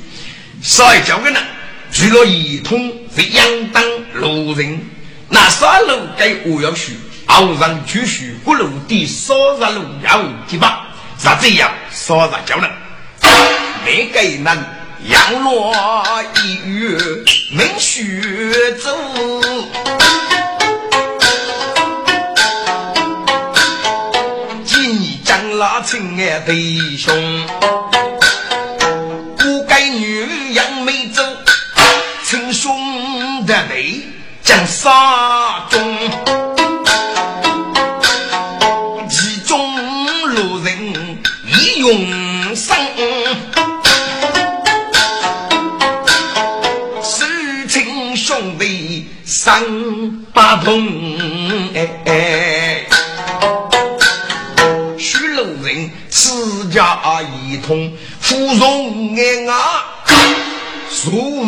[0.62, 1.44] 少一交个人，
[1.92, 4.80] 除了一通是应当路人。
[5.30, 10.88] 那三路该我要去，偶然去许不路的三十路要几把，
[11.18, 12.70] 是这样三十交了。
[13.86, 14.44] 每个人
[15.06, 15.74] 养落
[16.44, 16.98] 一月
[17.52, 18.96] 没学走，
[25.64, 27.48] 拉亲爱弟兄，
[29.38, 31.24] 不该女儿杨梅走，
[32.26, 34.02] 亲兄的妹。
[34.42, 35.98] 将杀中，
[39.10, 39.74] 其中
[40.28, 40.78] 路人
[41.48, 42.76] 已用生，
[47.02, 49.64] 事情兄弟三
[50.34, 50.86] 八通，
[56.74, 59.86] 家一通，芙蓉眼啊，
[60.90, 61.46] 素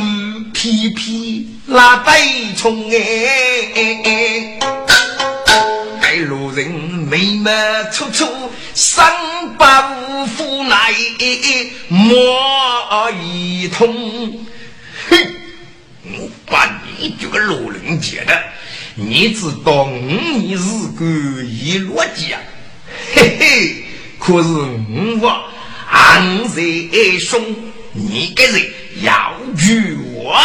[0.53, 1.49] 皮皮。
[1.65, 4.59] 那对冲哎，
[5.99, 7.51] 该路人眉毛
[7.91, 8.23] 粗粗，
[8.75, 9.11] 三
[9.57, 10.93] 把五夫来
[11.87, 13.91] 莫一通。
[15.09, 15.17] 哼，
[16.03, 18.39] 我把你这个路人接的，
[18.93, 20.63] 你知道你是
[20.95, 21.03] 个
[21.43, 22.37] 一落家，
[23.15, 23.83] 嘿嘿，
[24.25, 24.47] 可是
[25.21, 25.43] 我
[25.87, 26.59] 俺在
[27.19, 27.39] 兄，
[27.93, 28.59] 你个人
[29.03, 30.35] 要拒我。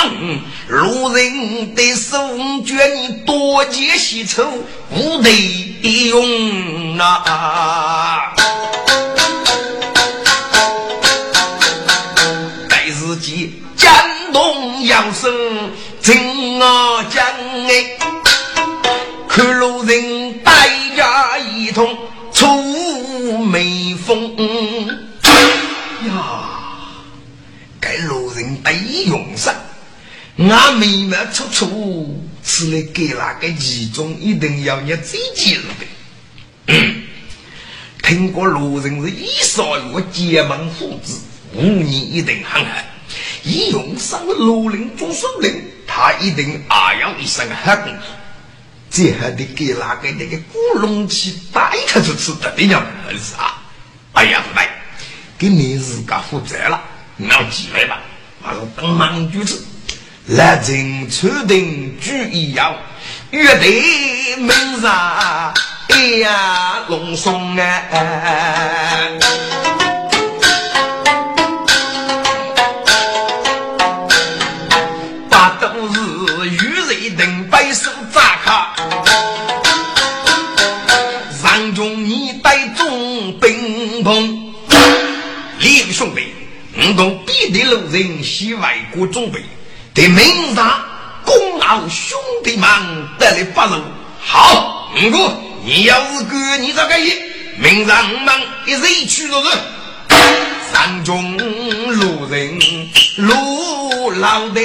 [0.68, 2.18] 路人的手
[2.62, 4.46] 觉你多结喜仇，
[4.90, 5.30] 无得
[6.08, 8.34] 用啊！
[12.68, 13.90] 待自己江
[14.30, 15.32] 东扬声，
[16.02, 17.24] 听啊讲
[17.66, 17.96] 哎，
[19.26, 21.96] 看路人带家一同
[30.48, 36.74] 俺眉毛粗粗，吃了给那个其中一定要你最记住的。
[38.02, 41.20] 听过路人是一少月结盟父子，
[41.52, 42.72] 五年一定很狠。
[43.42, 48.02] 一用上罗林做首领，他一定还要一身狠功夫。
[48.90, 53.62] 这还得给那个那个古龙旗带他出去的，你要本事啊！
[54.14, 54.66] 哎呀，不对，
[55.38, 56.82] 给你自个负责了，
[57.16, 58.00] 你要记来吧，
[58.42, 59.62] 我说当忙举子。
[60.30, 62.72] 来人出定举一摇，
[63.32, 65.52] 乐队门上
[65.88, 67.66] 哎呀隆松啊！
[75.28, 76.00] 大都是
[76.48, 76.58] 玉
[77.08, 78.76] 人等白手扎卡，
[81.42, 84.54] 上中你带中兵锋，
[85.58, 86.32] 两兄弟，
[86.76, 89.42] 我同必的路人西外国准备。
[89.92, 90.80] 对，名上
[91.24, 92.68] 功劳兄弟们
[93.18, 93.82] 得了不弱，
[94.20, 95.32] 好五哥，
[95.64, 97.12] 你要是干，你咋个意？
[97.58, 99.50] 名上忙，一人去做人，
[100.72, 102.58] 山中路人
[103.16, 104.62] 路老呆，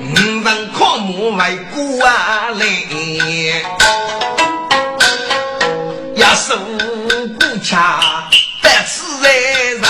[0.00, 0.96] 五分靠
[2.06, 2.48] 啊，
[7.62, 8.28] 恰
[8.60, 9.28] 百次在
[9.80, 9.88] 上，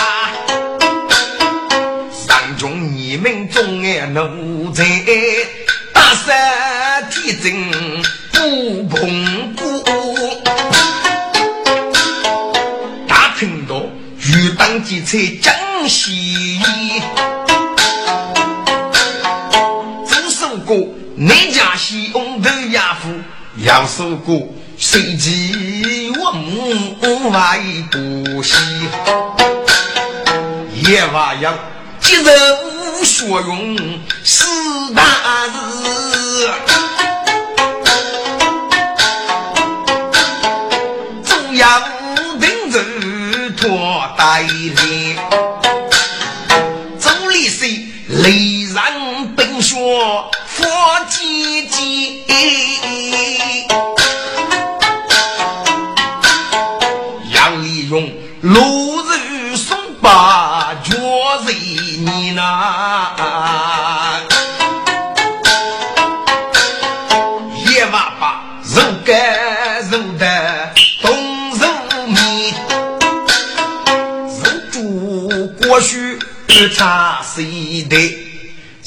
[2.13, 4.85] 上中你们中爱奴才，
[5.95, 7.51] 大山天真
[8.89, 9.65] 不碰过。
[13.09, 13.83] 大听到
[14.19, 15.55] 欲当几车江
[15.89, 17.03] 西衣，
[20.07, 20.77] 周守国
[21.17, 23.09] 内家西红头雅虎
[23.65, 24.47] 杨守国。
[24.85, 25.31] 谁知
[26.21, 28.57] 我母外不喜，
[30.75, 31.55] 夜晚要
[32.01, 34.45] 接受学用四
[34.93, 35.05] 大
[35.47, 36.51] 字，
[41.25, 41.83] 中央
[42.41, 45.17] 定制托带领，
[46.99, 47.67] 周立是
[48.09, 49.77] 雷然本学
[50.49, 50.67] 佛
[51.09, 52.72] 积极。
[58.53, 60.93] 露日松把脚
[61.47, 61.57] 人
[62.05, 62.43] 你那，
[67.67, 71.67] 夜晚把肉干肉的东肉
[72.09, 72.53] 米，
[74.43, 76.19] 肉煮过去
[76.77, 77.97] 茶水的，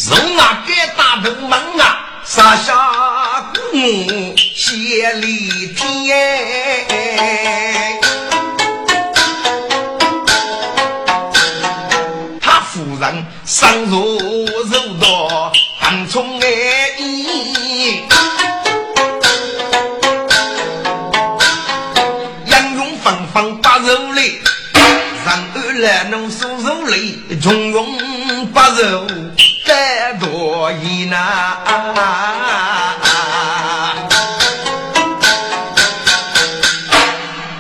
[0.08, 1.84] 肉啊给大头门啊，
[2.24, 6.16] 撒下古木谢里天。
[13.46, 14.18] 人上如
[14.66, 16.48] 肉多，当从爱
[16.98, 18.04] 意。
[22.48, 24.42] 杨勇放放把肉嘞，
[25.24, 29.06] 让二来弄手肉嘞，从容把肉
[29.68, 31.58] 带多一呐。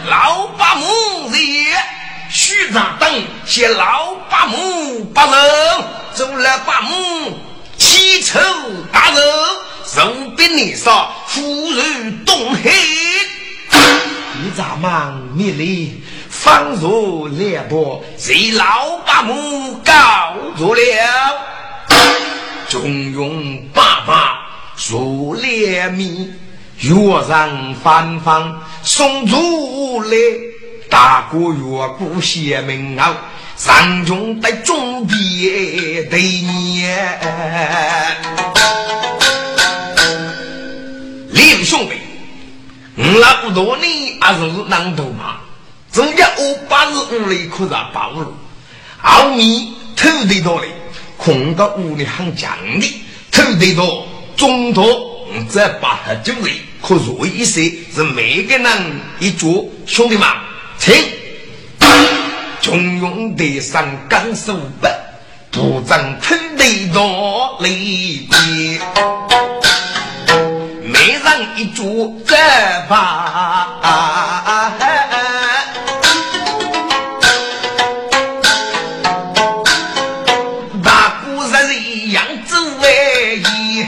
[0.07, 1.75] 老八母也
[2.29, 4.04] 虚长灯，写老，
[6.45, 7.33] 了八母
[7.75, 8.39] 七丑
[8.93, 9.19] 大人，
[9.83, 11.41] 手边年少妇
[11.71, 12.71] 孺东黑。
[14.43, 20.81] 你咋忙你哩方如烈波，谁老八母告住了？
[22.69, 24.47] 中庸爸爸
[24.87, 26.31] 如烈米，
[26.79, 26.93] 月
[27.27, 30.17] 上翻方送出来，
[30.91, 33.13] 大哥越过邪门后，
[33.57, 37.19] 上中在中边对年。
[41.31, 41.93] 李兄弟。
[42.97, 43.83] 我那不多呢，
[44.21, 44.39] 还是
[44.69, 45.37] 能头嘛？
[45.91, 48.33] 人家我八十五里可是八五路，
[49.01, 50.69] 后面偷得到嘞，
[51.17, 53.83] 空个屋里很强的，偷得到
[54.37, 54.81] 中途
[55.49, 60.25] 这八十九里，可若一些是每个人一桌，兄弟们
[60.77, 60.93] 请，
[62.65, 64.91] 中庸的上干手本，
[65.51, 68.81] 不争偷得到里边。
[70.83, 72.35] 每人一株这
[72.89, 73.69] 把，
[80.83, 83.85] 大姑日日扬州为宜，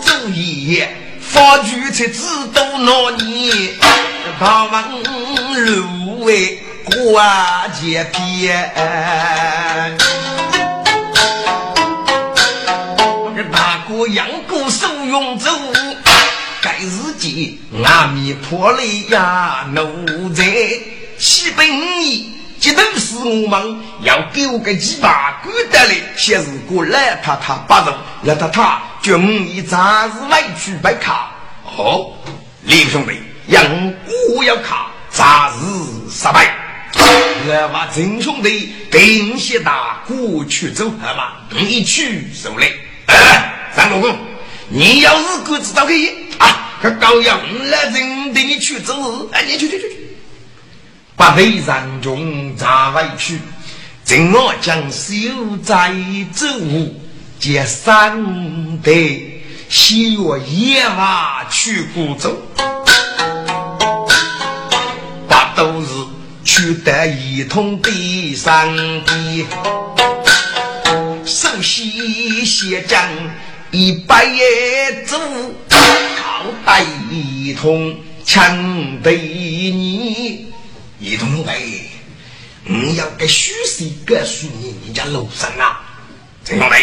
[0.00, 0.88] 周爷
[1.20, 2.22] 发举才知
[2.54, 3.74] 道那年，
[4.44, 4.82] 他们
[5.64, 6.60] 路为
[7.06, 8.74] 挂街边。
[13.52, 15.48] 大哥杨过手用走，
[16.60, 20.42] 该日间阿弥破雷呀，奴才
[21.18, 31.30] 西北五亿，这都是我们要给我个几把管得来，些日过来他他不走，来他他就五亿暂时委屈白卡。
[31.76, 32.10] 哦，
[32.64, 33.20] 李兄弟，
[33.52, 35.66] 杨过要卡，暂时
[36.10, 36.56] 失败。
[37.46, 42.72] 来嘛，陈兄弟，定些大哥去走好嘛，你去受累。
[43.06, 44.18] 哎，张老公，
[44.70, 47.38] 你要是个知道可以啊，可高阳
[47.68, 48.94] 来人带你去走，
[49.32, 50.16] 哎，你去去去去，
[51.14, 53.38] 把北上中扎回去，
[54.02, 55.12] 正我将手
[55.62, 55.92] 在
[56.32, 56.46] 走，
[57.38, 58.92] 接三代
[59.68, 62.40] 西岳野马去古州，
[65.56, 65.88] 都是
[66.44, 68.74] 取得一通的上
[69.04, 69.46] 帝。
[71.24, 73.08] 首席写将
[73.70, 75.18] 一百也走，
[75.68, 80.52] 靠带一通枪对你，
[80.98, 81.88] 一通对，
[82.64, 85.80] 你要给虚实告诉你，人家楼上啊，
[86.44, 86.76] 陈兄弟，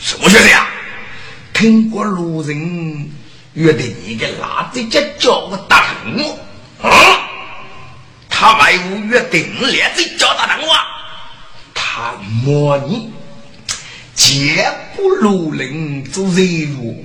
[0.00, 0.68] 什么学的呀？
[1.52, 3.10] 听过路人
[3.54, 6.38] 约定你个拿着这叫我打我
[6.86, 7.26] 啊？
[8.38, 10.68] 他为我约定来这叫打我，
[11.72, 12.12] 他他
[12.44, 13.10] 模拟，
[14.14, 17.02] 结不如林做人物，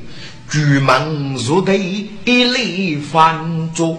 [0.50, 1.80] 举门入对
[2.26, 3.98] 一类翻桌，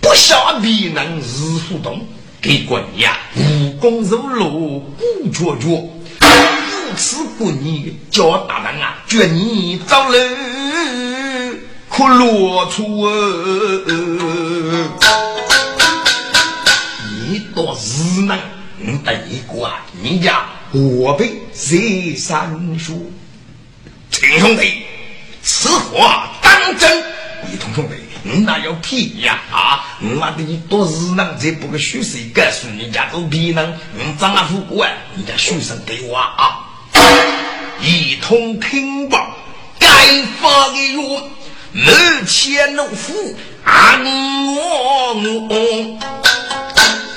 [0.00, 1.22] 不下必能日
[1.68, 2.04] 互动，
[2.42, 3.16] 给滚呀！
[3.36, 10.18] 武功如路古绝绝，如此过你叫大人啊，绝你走了
[11.88, 13.06] 可落出
[17.58, 18.38] 多日能。
[18.80, 19.84] 你等一个啊！
[20.00, 23.10] 你家我辈谁三叔，
[24.12, 24.84] 亲兄弟，
[25.42, 27.02] 此话当真？
[27.52, 29.40] 一同兄弟，你哪有屁呀？
[29.50, 29.98] 啊！
[30.00, 33.76] 我妈的，你多日能再不个虚实告诉你家都屁能？
[33.96, 34.86] 你张阿福过
[35.16, 36.64] 你家学生给我啊！
[37.82, 39.34] 一通听罢，
[39.80, 39.88] 该
[40.40, 41.28] 发的药，
[41.72, 44.04] 门前怒虎安
[44.54, 46.37] 我。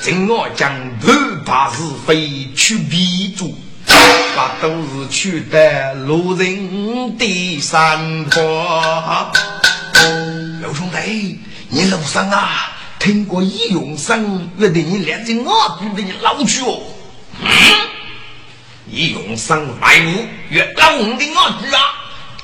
[0.04, 1.12] 正我将不
[1.46, 3.56] 怕是非去逼住，
[4.36, 9.32] 把都是取得路人的山坡。
[10.60, 11.40] 刘兄弟，
[11.70, 16.82] 你路上啊，听过易永生约定你连着我住的你老去哦。
[17.40, 17.48] 嗯，
[18.90, 21.80] 易永生来无约老五的我住啊，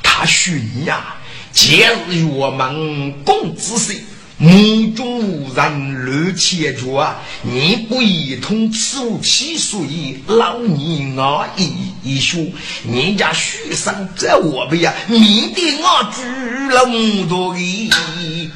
[0.04, 1.16] 他许你呀，
[1.52, 4.00] 今日我们共之事。
[4.40, 7.16] 目中无人乱切角啊！
[7.42, 9.80] 你不一通此物七岁
[10.28, 11.74] 老年啊一
[12.04, 12.40] 一说，
[12.88, 18.52] 人家书生这我辈呀，面对我举了木多的，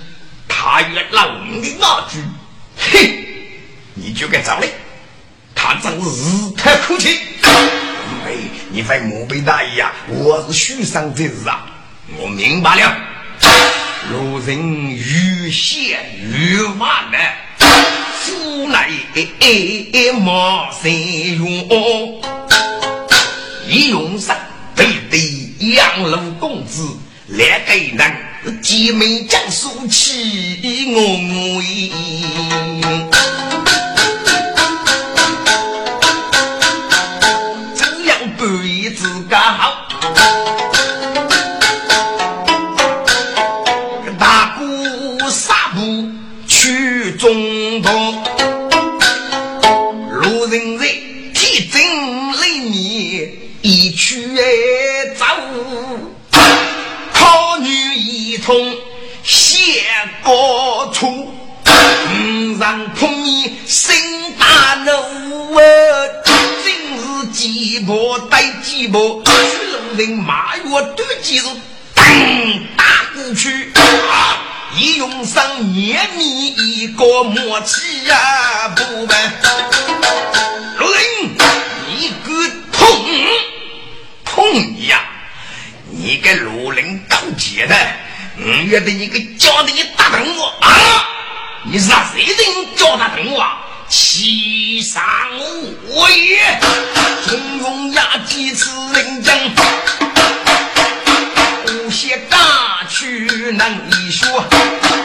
[0.48, 2.20] 他越老的我举，
[2.78, 3.26] 嘿，
[3.96, 4.70] 你就该走嘞！
[5.56, 7.18] 他真是太客气。
[7.42, 8.36] 哎，
[8.70, 9.92] 你非莫被大意呀！
[10.10, 11.66] 我是书生这是啊，
[12.20, 12.96] 我明白了。
[14.10, 17.36] 路人愈险愈万难，
[18.20, 18.90] 夫来
[20.14, 22.22] 莫谁用？
[23.68, 24.36] 一用上
[24.76, 25.20] 背对
[25.76, 26.98] 杨楼公子，
[27.28, 31.92] 来给人姐妹将书起我意。
[65.62, 66.08] 怒啊！
[66.64, 69.24] 今日几波带几波，路
[69.96, 70.64] 人马月
[70.96, 71.44] 对几日，
[71.96, 72.84] 噔打
[73.14, 74.42] 过去啊！
[74.76, 79.08] 一用上捏你一个默契呀，不问。
[80.80, 81.04] 路人，
[81.88, 83.06] 你个痛
[84.26, 85.04] 痛呀！
[85.92, 87.76] 你个路人高洁的，
[88.40, 91.08] 我约的你个叫的你打疼我啊！
[91.66, 93.46] 你是谁人叫他疼我？
[93.92, 95.04] 七杀
[95.90, 96.60] 我也，
[97.26, 99.38] 从容压几次人将。
[101.90, 104.46] 些大去难一说，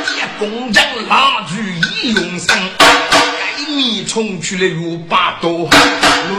[0.07, 1.57] 一工匠拉住
[2.01, 5.49] 一用生，该你冲去了六把刀。
[5.49, 5.69] 路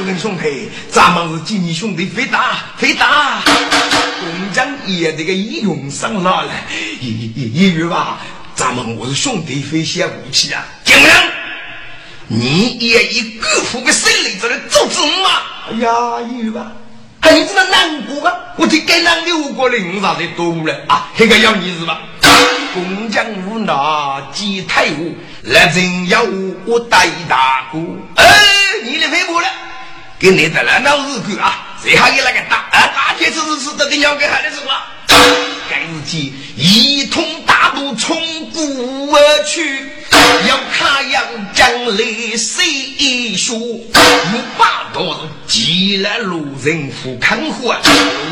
[0.06, 3.42] 人兄弟，咱们是几年兄弟，非打非打。
[4.22, 6.66] 工匠也这个一用生拿来，
[7.02, 8.20] 一一一月吧，
[8.56, 10.66] 咱们我是兄弟，非写武器啊。
[10.86, 11.27] 金人，
[12.30, 15.42] 你也以国父的胜利在来做主吗？
[15.70, 16.72] 哎呀，一月吧。
[17.32, 18.34] 你知道难过啊？
[18.58, 21.10] 我听该难六个人啥子多了啊？
[21.18, 22.02] 这个要你是吧？
[22.74, 23.74] 工匠无奈
[24.34, 27.80] 几太武，来人要我我带大哥。
[28.16, 28.26] 哎，
[28.84, 29.48] 你的飞过了，
[30.20, 31.78] 给你的来老日子啊！
[31.82, 32.88] 谁还给那个打啊？
[32.94, 34.88] 大姐只是是得给娘给孩子是吧？
[35.70, 38.18] 该日记一通大步冲
[38.50, 39.92] 过去。
[40.48, 43.56] 要看杨将来谁说？
[43.58, 47.76] 我把刀急了路人夫看火，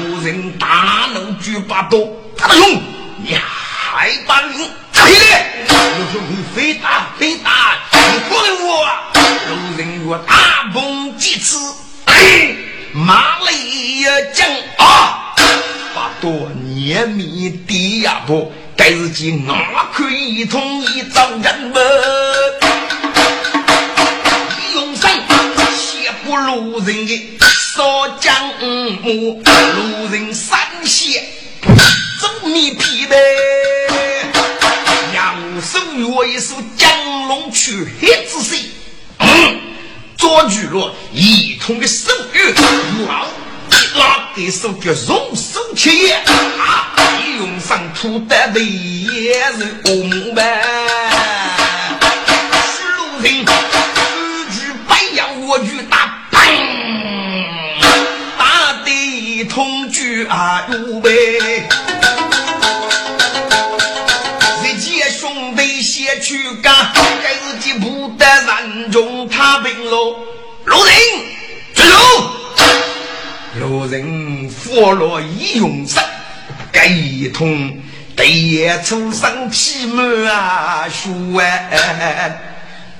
[0.04, 2.00] 路人大怒举把刀，
[2.36, 2.82] 大勇，
[3.24, 4.54] 你还把人
[4.92, 5.46] 起来？
[5.70, 8.88] 我说你非打非打，你滚我！
[9.50, 11.58] 路人我大崩几次，
[12.08, 12.58] 嘿
[12.92, 15.35] 马雷呀将啊，
[15.96, 16.30] 把刀
[16.76, 18.52] 碾灭地呀不。
[18.76, 21.82] 该日记哪可以同一遭人们？
[24.74, 25.10] 用上
[25.78, 27.39] 写不路人的
[27.74, 31.24] 少将母，路人三写
[32.20, 33.16] 走米皮的，
[35.14, 36.89] 两手约一首江
[37.30, 38.60] 龙去黑之谁？
[40.18, 42.54] 左举落一通的手语，
[43.95, 46.93] 拉的手脚容手起，啊！
[47.20, 50.61] 一用上土的的也是红白。
[52.72, 53.45] 石路人，一
[54.53, 56.36] 句白羊，我句打，砰！
[58.38, 58.43] 打
[58.84, 61.09] 的通句啊，如白。
[64.63, 66.91] 一见兄弟先去干，
[67.24, 70.18] 该日记不得人中他病喽。
[70.66, 70.93] 路人，
[71.74, 72.35] 住手！
[73.60, 76.03] 路人佛罗一用神，
[76.74, 77.78] 该一通
[78.14, 82.36] 对夜出生气满啊说啊，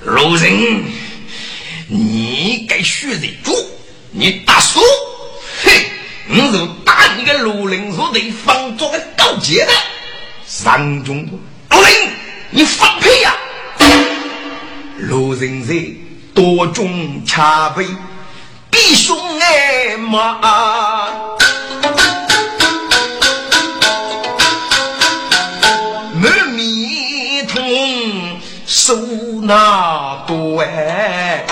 [0.06, 0.84] 路人，
[1.90, 3.52] 你该学得住，
[4.12, 4.80] 你打输，
[5.64, 5.88] 嘿，
[6.30, 9.72] 我就打你个路人说对方做个高阶的，
[10.48, 11.92] 上中路人，
[12.52, 13.36] 你放屁呀！
[15.00, 15.76] 路人在
[16.34, 17.86] 多种茶杯。
[18.76, 20.38] 弟兄哎妈，
[26.14, 27.64] 满面通
[28.68, 28.94] 手
[29.44, 31.46] 拿多哎，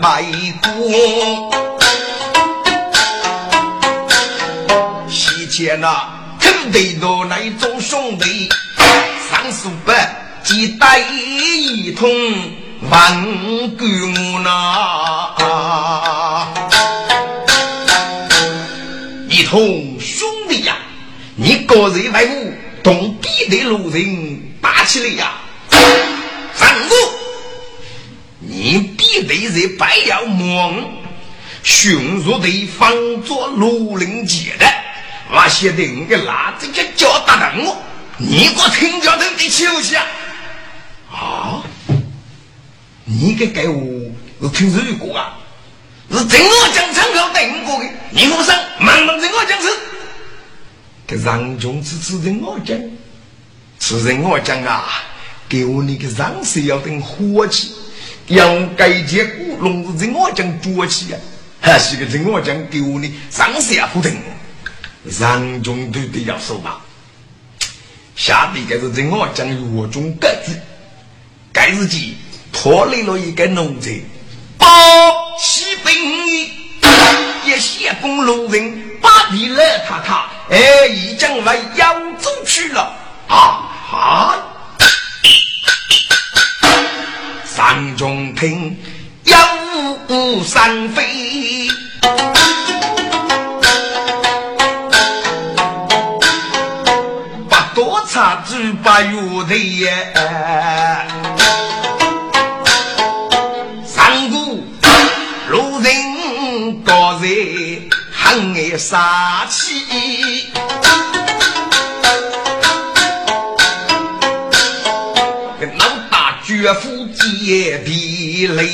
[0.00, 0.22] 卖
[0.62, 1.50] 国，
[5.08, 8.48] 西前那肯得到那种兄弟，
[9.28, 9.96] 上书本
[10.42, 12.08] 即带一通
[12.90, 13.24] 万
[13.76, 13.84] 古
[14.40, 15.34] 呐，
[19.28, 20.76] 一通兄弟呀，
[21.34, 25.32] 你个人为伍，同彼得路人打起来呀，
[26.54, 27.15] 上路。
[28.66, 30.84] 你必得在白窑门
[31.62, 32.90] 迅速地方
[33.22, 34.66] 做绿林节的，
[35.30, 37.76] 我晓得你个哪这个叫打人我？
[38.16, 40.04] 你给我听着等的休息啊！
[41.12, 41.62] 啊！
[43.04, 43.84] 你给给我
[44.42, 45.38] 是听谁过啊？
[46.10, 49.68] 是听我讲参考等过的，你不上慢慢听我讲是，
[51.06, 52.76] 给让中之子的我讲，
[53.78, 55.04] 是人我讲啊，
[55.48, 57.72] 给我那个让谁要等火气。
[58.28, 61.18] 杨改结古龙是我讲崛起呀，
[61.60, 63.12] 还是个在我讲丢呢？
[63.30, 64.16] 上下不停，
[65.10, 66.80] 上中都得要收吧。
[68.16, 70.52] 下边该是在我讲药中格局，
[71.52, 72.16] 该日记
[72.52, 73.94] 拖累了一个农村，
[74.58, 74.66] 包
[75.38, 76.50] 西兵
[77.44, 82.92] 也先锋路人把地来他他，哎，已经往扬州去了
[83.28, 83.36] 啊
[83.92, 84.55] 啊！
[87.56, 88.76] 山中听，
[89.24, 89.34] 有
[90.14, 91.66] 雾山飞，
[97.48, 100.06] 不多差子不月的耶。
[103.86, 104.62] 上古
[105.48, 110.52] 路人高人很爱杀气。
[116.48, 116.95] 岳父
[117.46, 118.66] 接地雷，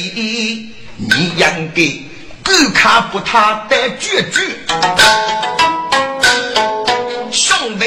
[0.96, 1.82] 你应该
[2.42, 4.40] 观看不他的绝句，
[7.30, 7.84] 兄弟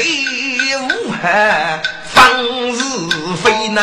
[0.76, 2.22] 无害方
[2.72, 2.78] 是
[3.42, 3.82] 非呐。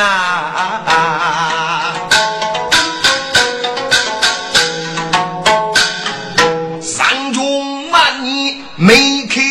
[6.81, 9.41] 三中万年没开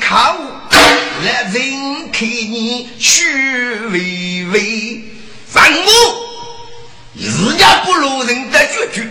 [0.00, 0.16] 口，
[1.22, 3.26] 来人看你虚
[3.90, 5.04] 伪伪。
[5.46, 5.86] 三五，
[7.14, 9.06] 人家不如人的绝句，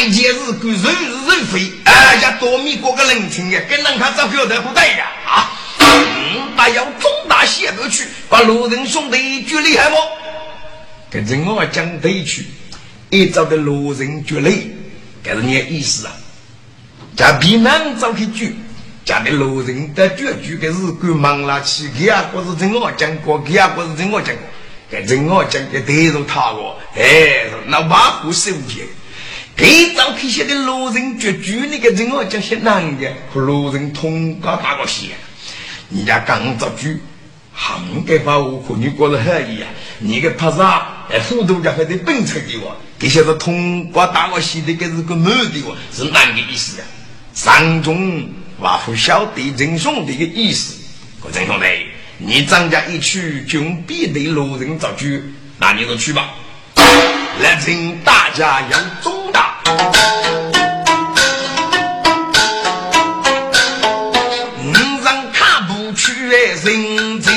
[0.00, 5.52] 该件事干人是人非，哎呀，多米过个人情呀，跟人家找票的不对呀啊！
[5.78, 9.96] 嗯，还要重大写头去，把路人兄弟绝厉害不？
[11.10, 12.46] 跟着我讲对去，
[13.10, 14.74] 一早的路人绝累，
[15.22, 16.14] 这是你的意思啊？
[17.14, 18.56] 在比南找去举，
[19.04, 24.44] 家的路人的绝句，这是干忙了去，给啊，或是跟我讲过，给啊，或是跟我讲过。
[24.90, 28.82] 给人我讲给对着他过，哎，那瓦虎手节，
[29.60, 35.08] 给早批写的路人绝句，那个人我讲些难的，和路人通过打过写，
[35.90, 36.98] 人家刚造句，
[37.52, 41.04] 横给把我和你过得很一样，你个拍啥？
[41.10, 46.86] 哎，糊涂家还得本车的我，这些是通过大我写的，这是个目的我，是哪个意思啊？
[47.34, 50.76] 上中话不晓得真兄弟的意思，
[51.20, 51.66] 我真兄弟，
[52.16, 55.22] 你张家一去，准备对路人造句，
[55.58, 56.30] 那你就去吧。
[57.42, 59.19] 来，请大家要中
[59.80, 60.10] 大。
[66.62, 67.32] 人贼，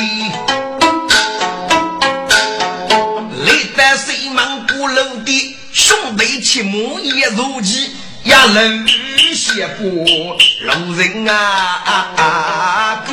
[3.44, 7.90] 历代谁忙鼓楼的兄弟齐母一如鸡，
[8.22, 8.86] 也能
[9.34, 13.02] 写过路人啊！
[13.06, 13.12] 哥，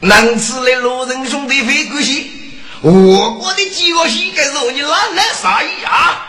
[0.00, 2.30] 难此来路人兄弟非关系，
[2.80, 6.26] 我国的几个膝盖肉你哪来啥意啊？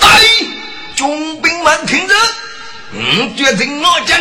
[0.00, 0.22] 哎，
[0.96, 2.14] 军兵们听着，
[2.92, 4.18] 嗯，决定我讲，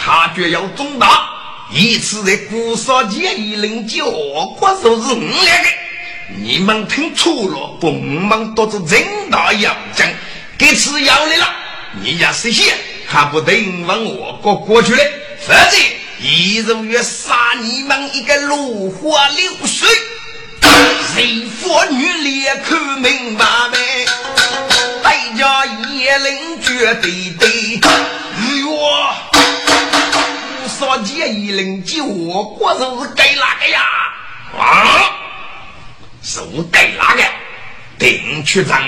[0.00, 1.30] 他决要中大。
[1.70, 5.68] 一次在古少节一领教，我说是五两个，
[6.38, 10.08] 你们听错了，不们都是真大洋将，
[10.58, 11.48] 这次要来了，
[12.02, 12.76] 你家实现
[13.06, 15.00] 还不得往我国过去了，
[15.40, 15.76] 否则
[16.18, 19.86] 一如月杀你们一个落花流水，
[21.14, 24.06] 谁妇女裂口明白没？
[25.02, 27.90] 代价一领绝对对，哎
[28.60, 28.66] 呦！
[30.66, 33.82] 少见一人救我，国手是该哪个呀？
[34.58, 35.10] 啊，
[36.22, 37.22] 是我该哪个？
[37.98, 38.82] 丁区长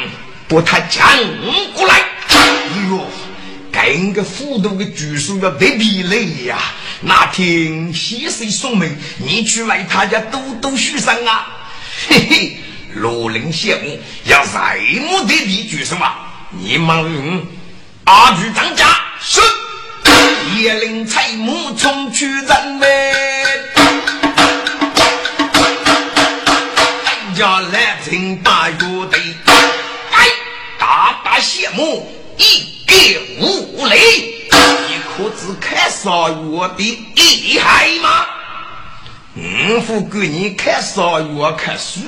[0.49, 1.07] 把他抢
[1.75, 1.95] 过来。
[2.29, 3.28] 哎
[3.87, 6.59] 呦，该个糊涂的举手要得比嘞呀！
[7.01, 11.47] 那天西水送门，你去为他家多多许上啊！
[12.09, 12.57] 嘿嘿，
[12.95, 16.49] 罗林羡慕，要再么得比举手啊？
[16.51, 17.47] 你们
[18.05, 18.87] 阿局长家
[19.21, 19.41] 是。
[20.57, 22.89] 叶灵彩木冲去人门，
[27.05, 29.21] 大家来听大乐队，
[30.11, 30.27] 哎，
[30.79, 32.78] 大大谢幕一
[33.41, 33.99] 无雷，
[34.51, 38.27] 你可知看少我的厉害吗？
[39.35, 42.01] 嗯，不给你看少我看书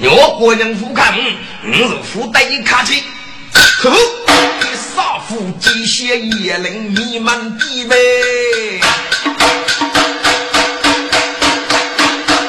[0.00, 1.14] 哟，我国人不看，
[1.64, 3.02] 嗯，是不带你看去，
[3.80, 3.96] 可不。
[4.94, 8.78] 杀父机械也能弥漫地位，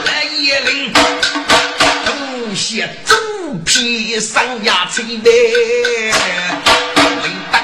[0.06, 0.92] 来也能
[2.06, 3.16] 东西走
[3.66, 5.32] 皮上牙齿呗，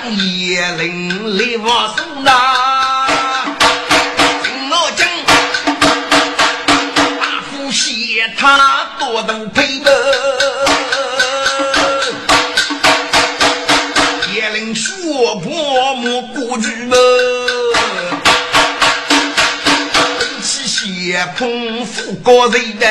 [0.03, 2.27] 能当也能来往手呐，
[4.71, 5.01] 我讲
[7.19, 9.89] 大夫写他多能配的。
[15.11, 16.95] 我莫过去么？
[20.19, 22.87] 背起血盆负高人的，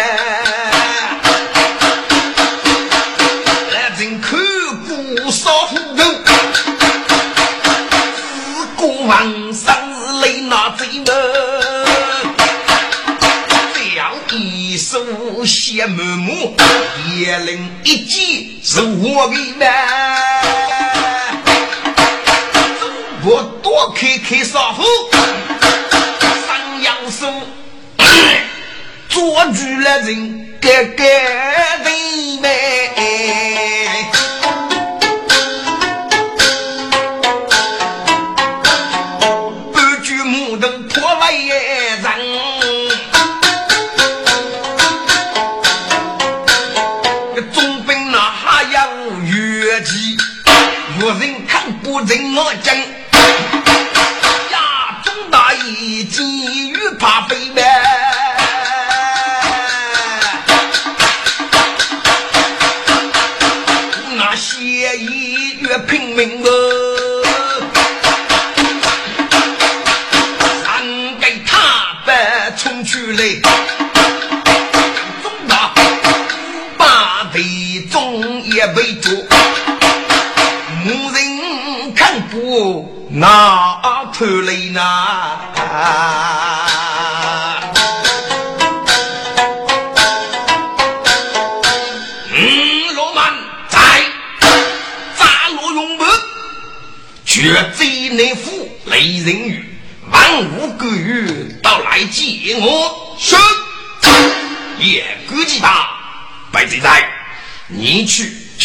[15.49, 16.55] 血满目，
[17.17, 19.67] 叶灵一击是我的命。
[23.25, 24.83] 我多开开少妇，
[26.47, 27.33] 上阳手，
[29.09, 31.03] 捉住了人格格
[31.83, 31.91] 的
[32.41, 32.49] 美，
[52.39, 52.78] 不人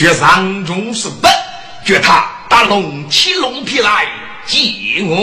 [0.04, 1.32] 却上中是本，
[1.86, 4.06] 叫他打龙七龙皮来
[4.46, 4.62] 见
[5.08, 5.16] 我。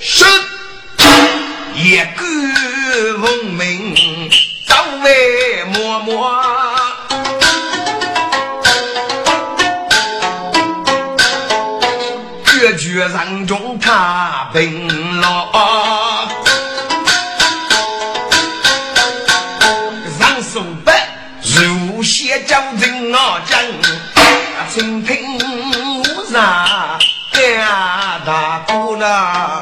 [0.00, 0.24] 是。
[1.74, 2.24] 也歌
[3.18, 4.30] 闻名，
[4.68, 6.32] 早为默默。
[12.46, 15.50] 决绝人中他病了，
[29.04, 29.53] على